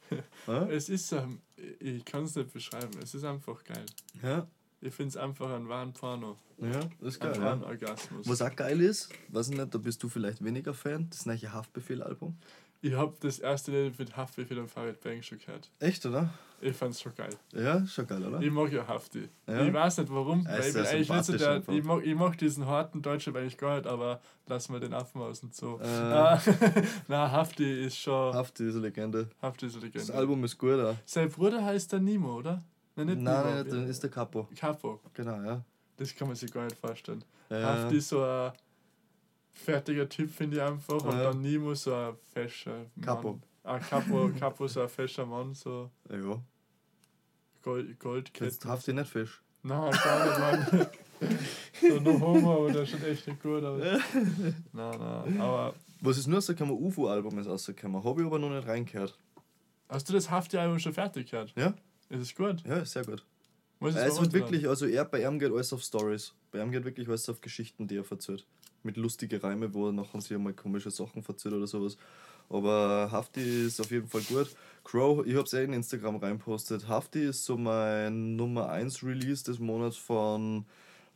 [0.69, 1.39] es ist, ähm,
[1.79, 3.85] ich kann es nicht beschreiben, es ist einfach geil.
[4.21, 4.47] Ja.
[4.81, 6.37] Ich finde es einfach ein wahren Porno.
[6.57, 7.33] Ja, das ist geil.
[7.33, 7.67] Ein wahren ja.
[7.67, 8.27] Orgasmus.
[8.27, 11.51] Was auch geil ist, weiß ich nicht, da bist du vielleicht weniger Fan, das neue
[11.51, 12.37] Haftbefehl-Album.
[12.81, 15.71] Ich habe das erste Lied mit Haftbefehl und Farid Bang schon gehört.
[15.79, 16.31] Echt, oder?
[16.66, 17.30] Ich fand's schon geil.
[17.53, 18.41] Ja, schon geil, oder?
[18.41, 19.30] Ich mag ja Hafti.
[19.45, 19.61] Ja.
[19.61, 21.61] Ich weiß nicht warum, weil ich nicht so der.
[21.70, 25.22] Ich mag, ich mag diesen harten Deutschen eigentlich gar nicht, aber lass mal den Affen
[25.22, 25.80] aus und so.
[25.80, 25.86] Äh.
[26.16, 26.41] Ah,
[27.07, 28.34] na, Hafti ist schon.
[28.34, 29.30] Hafti ist eine Legende.
[29.41, 30.07] Hafti ist eine Legende.
[30.07, 30.95] Das Album ist gut, ja.
[31.05, 32.63] Sein Bruder heißt der Nemo, oder?
[32.95, 33.76] Nein, nicht Nein, Nemo.
[33.76, 34.47] Nein, ist der Capo.
[34.55, 35.01] Capo.
[35.13, 35.63] Genau, ja.
[35.97, 37.24] Das kann man sich gar nicht vorstellen.
[37.49, 37.61] Ja.
[37.61, 38.53] Hafti ist so ein
[39.51, 41.03] fertiger Typ, finde ich einfach.
[41.03, 42.88] Und dann Nemo so ein fescher.
[43.01, 43.39] Capo.
[43.63, 45.91] Ah, Capo, Capo so ein fescher Mann, so.
[46.09, 46.39] Ja.
[47.66, 48.45] Gold, Goldkette.
[48.45, 49.41] Jetzt habt ihr nicht Fisch.
[49.63, 50.88] Nein, gar nicht, Mann.
[51.82, 53.82] so noch Homo, aber der schaut echt nicht gut aus.
[54.72, 55.74] nein, nein, aber.
[55.99, 56.76] Was ist nur rausgekommen?
[56.76, 58.03] UFO-Album ist rausgekommen.
[58.03, 59.18] Habe ich aber noch nicht reingehört.
[59.89, 61.53] Hast du das Hafti-Album schon fertig gehört?
[61.55, 61.74] Ja.
[62.09, 62.63] Ist es gut?
[62.68, 63.26] Ja, ist sehr gut.
[63.80, 66.36] Was ist es wird wirklich, also er, bei ihm geht alles auf Stories.
[66.51, 68.45] Bei ihm geht wirklich alles auf Geschichten, die er verzählt.
[68.84, 71.97] Mit lustigen Reime, wo er nachher sich einmal komische Sachen verzählt oder sowas.
[72.49, 74.55] Aber Hafti ist auf jeden Fall gut.
[74.83, 76.87] Crow, ich habe es eh in Instagram reinpostet.
[76.87, 80.65] Hafti ist so mein Nummer 1 Release des Monats von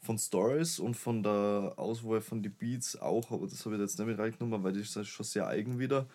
[0.02, 4.00] von Stories und von der Auswahl von den Beats auch, aber das habe ich jetzt
[4.00, 6.06] nicht mit reingenommen, weil das ist schon sehr eigen wieder.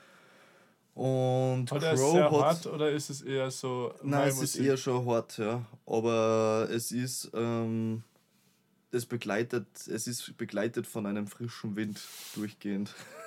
[0.94, 3.92] Und hat er sehr hat, hart oder ist es eher so.
[4.02, 4.60] Nein, es Musik?
[4.60, 5.64] ist eher schon hart, ja.
[5.86, 7.30] Aber es ist.
[7.34, 8.04] Ähm,
[8.92, 12.00] es begleitet, es ist begleitet von einem frischen Wind
[12.34, 12.94] durchgehend.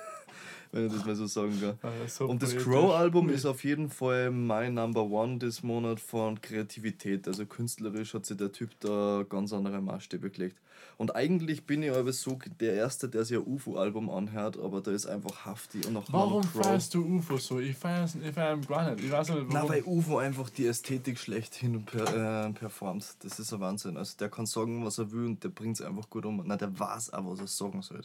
[0.72, 1.78] wenn ich das mal so sagen kann.
[1.82, 6.40] Ah, so und das Crow-Album ist auf jeden Fall mein Number One des Monat von
[6.40, 7.26] Kreativität.
[7.26, 10.56] Also künstlerisch hat sich der Typ da ganz andere Maßstäbe gelegt.
[10.98, 14.90] Und eigentlich bin ich aber so der Erste, der sich ein UFO-Album anhört, aber da
[14.90, 17.60] ist einfach haftig und auch Warum feierst du UFO so?
[17.60, 19.04] Ich feiere ich feier gar nicht.
[19.04, 19.50] Ich weiß nicht warum.
[19.52, 23.14] Na, weil UFO einfach die Ästhetik schlechthin per, äh, performt.
[23.20, 23.96] Das ist ein Wahnsinn.
[23.96, 26.42] Also der kann sagen, was er will und der bringt es einfach gut um.
[26.44, 28.02] Na, der weiß auch, was er sagen soll.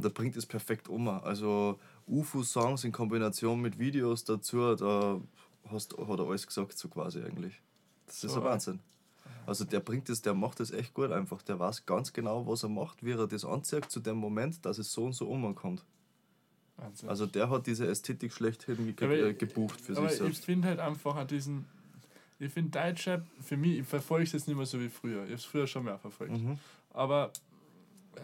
[0.00, 1.08] Und der bringt es perfekt um.
[1.08, 5.20] Also UFO-Songs in Kombination mit Videos dazu, da
[5.70, 7.60] hast, hat er alles gesagt, so quasi eigentlich.
[8.06, 8.80] Das ist so, ein Wahnsinn.
[9.44, 11.42] Also der bringt es, der macht das echt gut einfach.
[11.42, 14.78] Der weiß ganz genau, was er macht, wie er das anzeigt zu dem Moment, dass
[14.78, 15.84] es so und so umkommt.
[16.78, 17.10] Wahnsinn.
[17.10, 20.38] Also der hat diese Ästhetik schlechthin ge aber, gebucht für aber sich selbst.
[20.38, 21.66] Ich finde halt einfach an diesen,
[22.38, 25.24] ich finde Deutschrap, für mich, ich verfolge es jetzt nicht mehr so wie früher.
[25.24, 26.32] Ich habe es früher schon mehr verfolgt.
[26.32, 26.58] Mhm.
[26.94, 27.30] Aber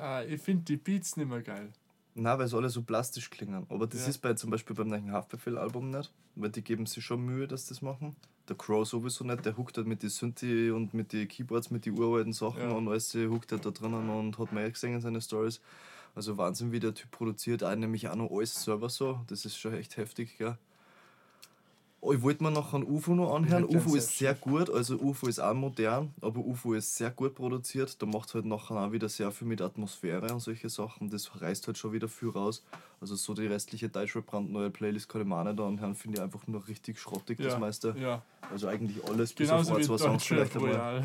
[0.01, 1.73] äh, ich finde die Beats nicht mehr geil.
[2.15, 3.67] Na, weil es alle so plastisch klingen.
[3.69, 4.09] Aber das ja.
[4.09, 7.67] ist bei zum Beispiel beim neuen Haftbefehl-Album nicht, weil die geben sich schon Mühe, dass
[7.67, 8.17] das machen.
[8.49, 11.85] Der Crow sowieso nicht, der huckt halt mit den Synthi und mit den Keyboards, mit
[11.85, 12.71] den uralten Sachen ja.
[12.71, 15.61] und alles huckt halt da drinnen und hat mehr gesehen in seine Stories.
[16.15, 19.21] Also Wahnsinn, wie der Typ produziert, auch nämlich auch noch alles selber so.
[19.27, 20.57] Das ist schon echt heftig, gell.
[22.07, 23.65] Oh, ich wollte mir noch ein UFO noch anhören.
[23.65, 28.01] UFO ist sehr gut, also UFO ist auch modern, aber UFO ist sehr gut produziert.
[28.01, 31.11] Da macht halt nachher auch wieder sehr viel mit Atmosphäre und solche Sachen.
[31.11, 32.63] Das reißt halt schon wieder viel raus.
[33.01, 36.23] Also so die restliche Deutschrap brandneue Playlist kann ich mir auch nicht anhören, finde ich
[36.23, 37.97] einfach nur richtig schrottig, ja, das meiste.
[38.01, 38.23] Ja.
[38.53, 41.05] Also eigentlich alles bis Genauso auf ein, zwei Songs vielleicht einmal.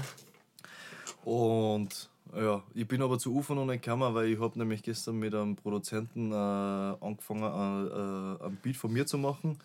[1.25, 5.17] Und ja, ich bin aber zu UFO noch nicht gekommen, weil ich habe nämlich gestern
[5.17, 9.57] mit einem Produzenten äh, angefangen, äh, äh, ein Beat von mir zu machen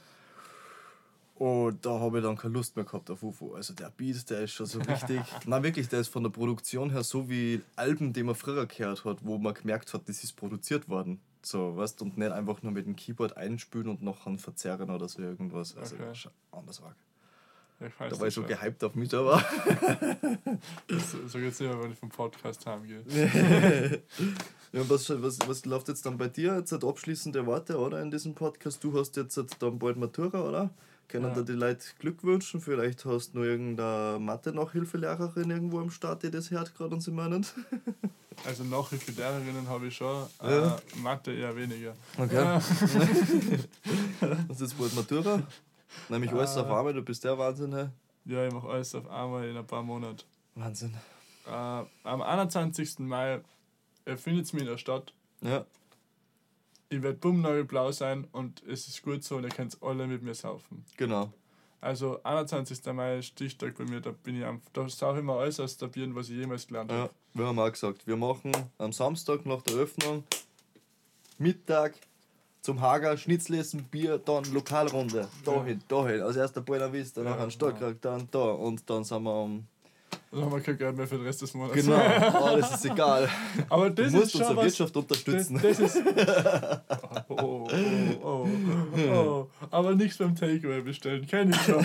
[1.39, 3.55] und da habe ich dann keine Lust mehr gehabt auf UFO.
[3.55, 5.20] Also der Beat, der ist schon so richtig.
[5.47, 9.05] Nein, wirklich, der ist von der Produktion her so wie Alben, die man früher gehört
[9.05, 11.20] hat, wo man gemerkt hat, das ist produziert worden.
[11.43, 15.09] So, weißt und nicht einfach nur mit dem Keyboard einspülen und noch ein verzerren oder
[15.09, 15.76] so irgendwas.
[15.76, 16.30] Also okay.
[16.53, 16.97] anders war.
[17.80, 18.47] da war ich so schon.
[18.47, 19.39] gehypt auf mich, aber.
[20.89, 23.05] so, es immer, wenn ich vom Podcast heimgehe.
[24.72, 26.57] ja, was, was, was läuft jetzt dann bei dir?
[26.57, 28.01] Jetzt hat abschließende Worte, oder?
[28.01, 28.82] In diesem Podcast.
[28.82, 30.70] Du hast jetzt dann bald Matura, oder?
[31.09, 31.34] Können ja.
[31.34, 32.61] da die Leute Glück wünschen?
[32.61, 37.12] Vielleicht hast du noch irgendeine Mathe-Nachhilfelehrerin irgendwo am Start, die das hört gerade und sie
[37.12, 37.46] meinen.
[38.44, 40.76] Also Nachhilfelehrerinnen habe ich schon, ja.
[40.76, 41.94] äh, Mathe eher weniger.
[42.18, 42.34] Okay.
[42.34, 42.59] Ja.
[44.20, 45.42] du jetzt bald Matura?
[46.11, 47.88] Nämlich alles äh, auf einmal, du bist der Wahnsinn, hey?
[48.26, 50.22] Ja, ich mache alles auf einmal in ein paar Monaten.
[50.54, 50.92] Wahnsinn.
[51.46, 52.98] Äh, am 21.
[52.98, 53.40] Mai
[54.04, 55.14] erfindet es mich in der Stadt.
[55.40, 55.64] Ja
[56.89, 60.34] ich werde bummnagelblau sein und es ist gut so und ihr könnt alle mit mir
[60.34, 60.84] saufen.
[60.97, 61.32] Genau.
[61.80, 62.84] Also 21.
[62.93, 65.89] Mai Stichtag bei mir, da bin ich am, da saufe ich mir alles aus der
[65.89, 67.03] Bieren, was ich jemals gelernt habe.
[67.03, 70.24] Ja, wir haben auch gesagt, wir machen am Samstag nach der Öffnung
[71.39, 71.95] Mittag
[72.62, 75.28] zum Hager, Schnitzel Bier, dann Lokalrunde.
[75.45, 75.84] Dahin, ja.
[75.87, 76.22] dahin.
[76.22, 79.66] Als erster Buena Vista, ja, ein Stockwerk, dann da und dann sind wir um
[80.37, 81.74] dann haben wir kein Geld mehr für den Rest des Monats.
[81.74, 81.97] Genau,
[82.45, 83.28] alles ist egal.
[83.68, 85.61] Aber das du musst ist unsere Wirtschaft unterstützen.
[85.62, 86.03] Das, das ist,
[87.25, 87.68] oh, oh,
[88.22, 88.48] oh,
[88.96, 91.84] oh, Aber nichts beim Takeaway bestellen, kenne ich schon.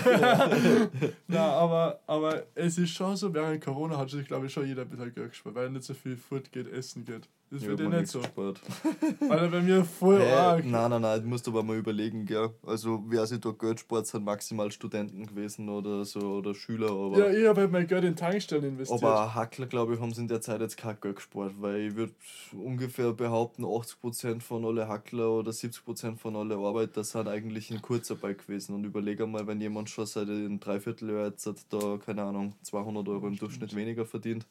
[1.28, 4.82] Na, aber, aber es ist schon so, während Corona hat sich, glaube ich, schon jeder
[4.82, 7.28] ein bisschen Geld gespart, weil nicht so viel Food geht, Essen geht.
[7.52, 8.20] Das wird ja nicht so.
[8.20, 8.60] Gespart.
[9.28, 10.64] Weil bei mir voll hey, arg.
[10.64, 12.48] Nein, nein, nein, du musst aber mal überlegen, gell.
[12.66, 16.90] Also, wer sich da Geld spart, sind maximal Studenten gewesen oder so oder Schüler.
[16.90, 19.02] Aber ja, ich habe halt mein Geld in Tankstellen investiert.
[19.02, 21.94] Aber Hackler, glaube ich, haben sie in der Zeit jetzt kein Geld gespart, weil ich
[21.94, 22.14] würde
[22.52, 28.38] ungefähr behaupten, 80% von alle Hackler oder 70% von alle Arbeiter sind eigentlich in Kurzarbeit
[28.38, 28.74] gewesen.
[28.74, 33.28] Und überlege mal, wenn jemand schon seit einem Dreivierteljahr jetzt da, keine Ahnung, 200 Euro
[33.28, 34.46] im Durchschnitt weniger verdient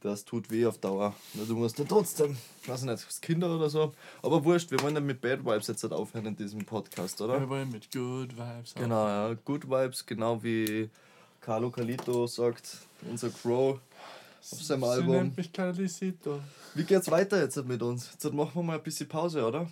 [0.00, 1.14] das tut weh auf Dauer.
[1.46, 3.92] Du musst ja trotzdem, ich weiß nicht, das Kinder oder so.
[4.22, 7.38] Aber wurscht, wir wollen ja mit Bad Vibes jetzt halt aufhören in diesem Podcast, oder?
[7.40, 8.88] Wir wollen mit Good Vibes aufhören.
[8.88, 10.88] Genau, ja, Good Vibes, genau wie
[11.40, 13.78] Carlo Calito sagt, unser Crow
[14.52, 15.10] auf seinem Sie Album.
[15.10, 16.40] nennt mich Carlicito.
[16.74, 18.10] Wie geht's weiter jetzt mit uns?
[18.12, 19.68] Jetzt machen wir mal ein bisschen Pause, oder?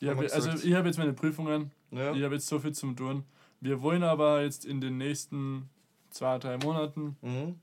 [0.00, 2.12] Ich hab, also ich habe jetzt meine Prüfungen, ja.
[2.12, 3.24] ich habe jetzt so viel zum tun.
[3.60, 5.68] Wir wollen aber jetzt in den nächsten
[6.10, 7.56] zwei, drei Monaten mhm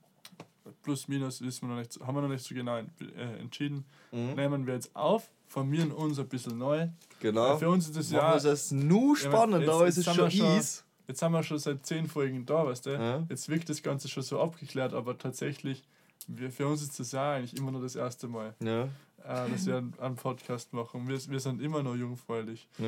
[0.83, 3.85] plus minus wissen wir noch nicht, haben wir noch nicht so genau äh, entschieden.
[4.11, 4.35] Mhm.
[4.35, 6.87] Nehmen wir jetzt auf, formieren uns ein bisschen neu.
[7.19, 7.55] Genau.
[7.55, 8.33] Äh, für uns ist das ja.
[8.33, 10.81] Das ist nur spannend, aber es ist schon easy.
[11.07, 12.89] Jetzt haben wir schon seit zehn Folgen da, weißt du?
[12.91, 13.25] Ja.
[13.29, 15.83] Jetzt wirkt das Ganze schon so abgeklärt, aber tatsächlich
[16.27, 18.53] wir, für uns ist das ja eigentlich immer nur das erste Mal.
[18.61, 18.89] Ja.
[19.27, 21.05] Äh, dass wir einen, einen, Podcast machen.
[21.07, 22.69] Wir, wir sind immer noch jungfräulich.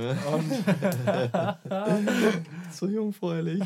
[2.71, 3.63] So jungfräulich.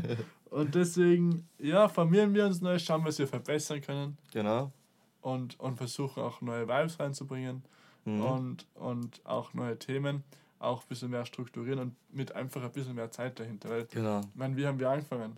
[0.50, 4.16] und deswegen, ja, formieren wir uns neu, schauen, was wir verbessern können.
[4.32, 4.72] Genau.
[5.20, 7.62] Und, und versuchen auch neue Vibes reinzubringen
[8.06, 8.22] mhm.
[8.22, 10.24] und, und auch neue Themen
[10.58, 13.68] auch ein bisschen mehr strukturieren und mit einfach ein bisschen mehr Zeit dahinter.
[13.68, 14.20] Weil, genau.
[14.20, 15.36] Ich meine, wie haben wir angefangen?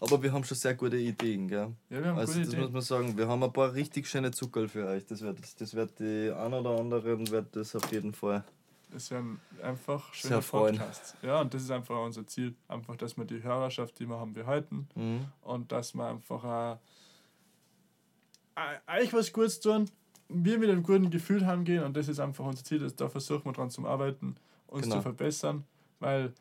[0.00, 1.72] Aber wir haben schon sehr gute Ideen, gell?
[1.90, 2.64] Ja, wir haben also, gute das Ideen.
[2.64, 3.16] muss man sagen.
[3.16, 5.06] Wir haben ein paar richtig schöne Zuckerl für euch.
[5.06, 8.44] Das wird, das wird die ein oder anderen wird das auf jeden Fall.
[8.90, 11.16] Das werden einfach schöne Podcasts.
[11.22, 12.54] Ja, und das ist einfach unser Ziel.
[12.68, 14.88] Einfach, dass wir die Hörerschaft, die wir haben, behalten.
[14.94, 15.26] Mhm.
[15.42, 16.76] Und dass wir einfach äh,
[18.86, 19.90] eigentlich was Gutes tun,
[20.28, 22.90] wir mit einem guten Gefühl heimgehen und das ist einfach unser Ziel.
[22.96, 24.36] Da versuchen wir dran zu arbeiten
[24.66, 24.96] uns genau.
[24.96, 25.64] zu verbessern,
[26.00, 26.32] weil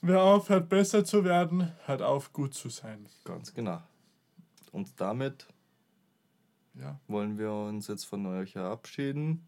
[0.00, 3.06] wer aufhört, besser zu werden, hört auf, gut zu sein.
[3.24, 3.82] Ganz genau.
[4.72, 5.46] Und damit
[6.74, 6.98] ja.
[7.06, 9.46] wollen wir uns jetzt von euch verabschieden.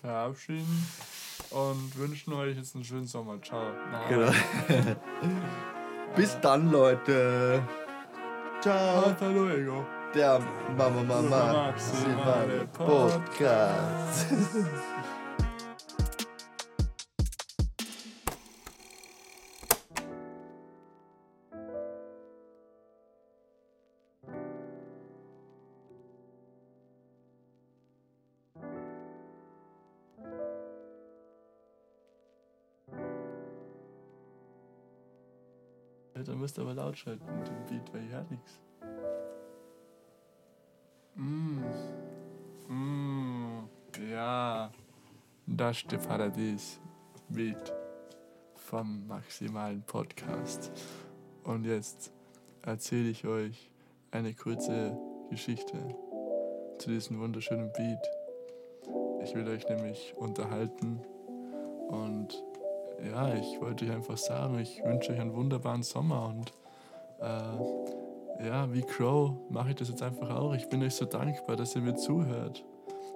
[0.00, 0.86] Verabschieden
[1.50, 3.40] und wünschen euch jetzt einen schönen Sommer.
[3.42, 3.72] Ciao.
[4.08, 4.32] Genau.
[6.16, 7.62] Bis dann, Leute.
[8.60, 9.06] Ciao.
[9.06, 9.84] Hasta luego.
[10.14, 10.40] Der
[10.76, 14.26] Mama Mama Maximale Podcast.
[36.58, 38.60] Ihr aber laut schalten mit dem Beat, weil ich hört nichts.
[41.16, 41.60] Mm.
[42.68, 43.68] Mm.
[44.10, 44.70] Ja.
[45.46, 46.80] Das ist der Paradies.
[47.28, 47.72] Beat
[48.54, 50.70] vom maximalen Podcast.
[51.44, 52.12] Und jetzt
[52.62, 53.70] erzähle ich euch
[54.10, 54.96] eine kurze
[55.30, 55.76] Geschichte
[56.78, 58.10] zu diesem wunderschönen Beat.
[59.22, 61.00] Ich will euch nämlich unterhalten
[61.88, 62.42] und
[63.04, 66.52] ja, ich wollte euch einfach sagen, ich wünsche euch einen wunderbaren Sommer und
[67.20, 70.54] äh, ja, wie Crow mache ich das jetzt einfach auch.
[70.54, 72.64] Ich bin euch so dankbar, dass ihr mir zuhört,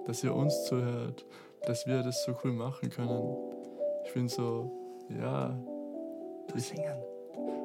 [0.05, 1.25] dass ihr uns zuhört,
[1.65, 3.35] dass wir das so cool machen können.
[4.05, 4.71] Ich bin so,
[5.09, 5.57] ja.
[6.47, 6.95] Du ich, singen.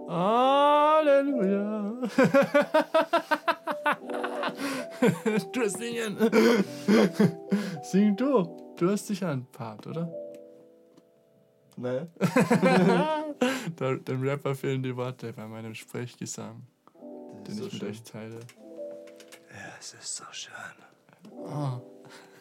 [0.08, 1.92] Halleluja.
[5.52, 6.16] du singen.
[7.82, 8.72] Sing du.
[8.76, 10.10] Du hast sicher einen Part, oder?
[11.80, 12.06] Nee.
[14.06, 16.62] Dem Rapper fehlen die Worte bei meinem Sprechgesang,
[17.46, 17.90] den so ich mit schön.
[17.90, 18.40] euch teile.
[19.50, 20.52] Ja, es ist so schön.
[21.32, 21.80] Oh.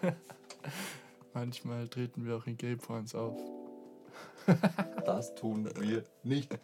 [1.34, 3.38] Manchmal treten wir auch in Gay Points auf.
[5.06, 6.58] das tun wir nicht.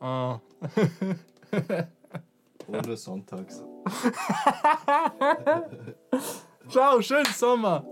[0.00, 0.40] Oh.
[2.66, 3.62] Ohne sonntags.
[6.68, 7.84] Ciao, schönen Sommer.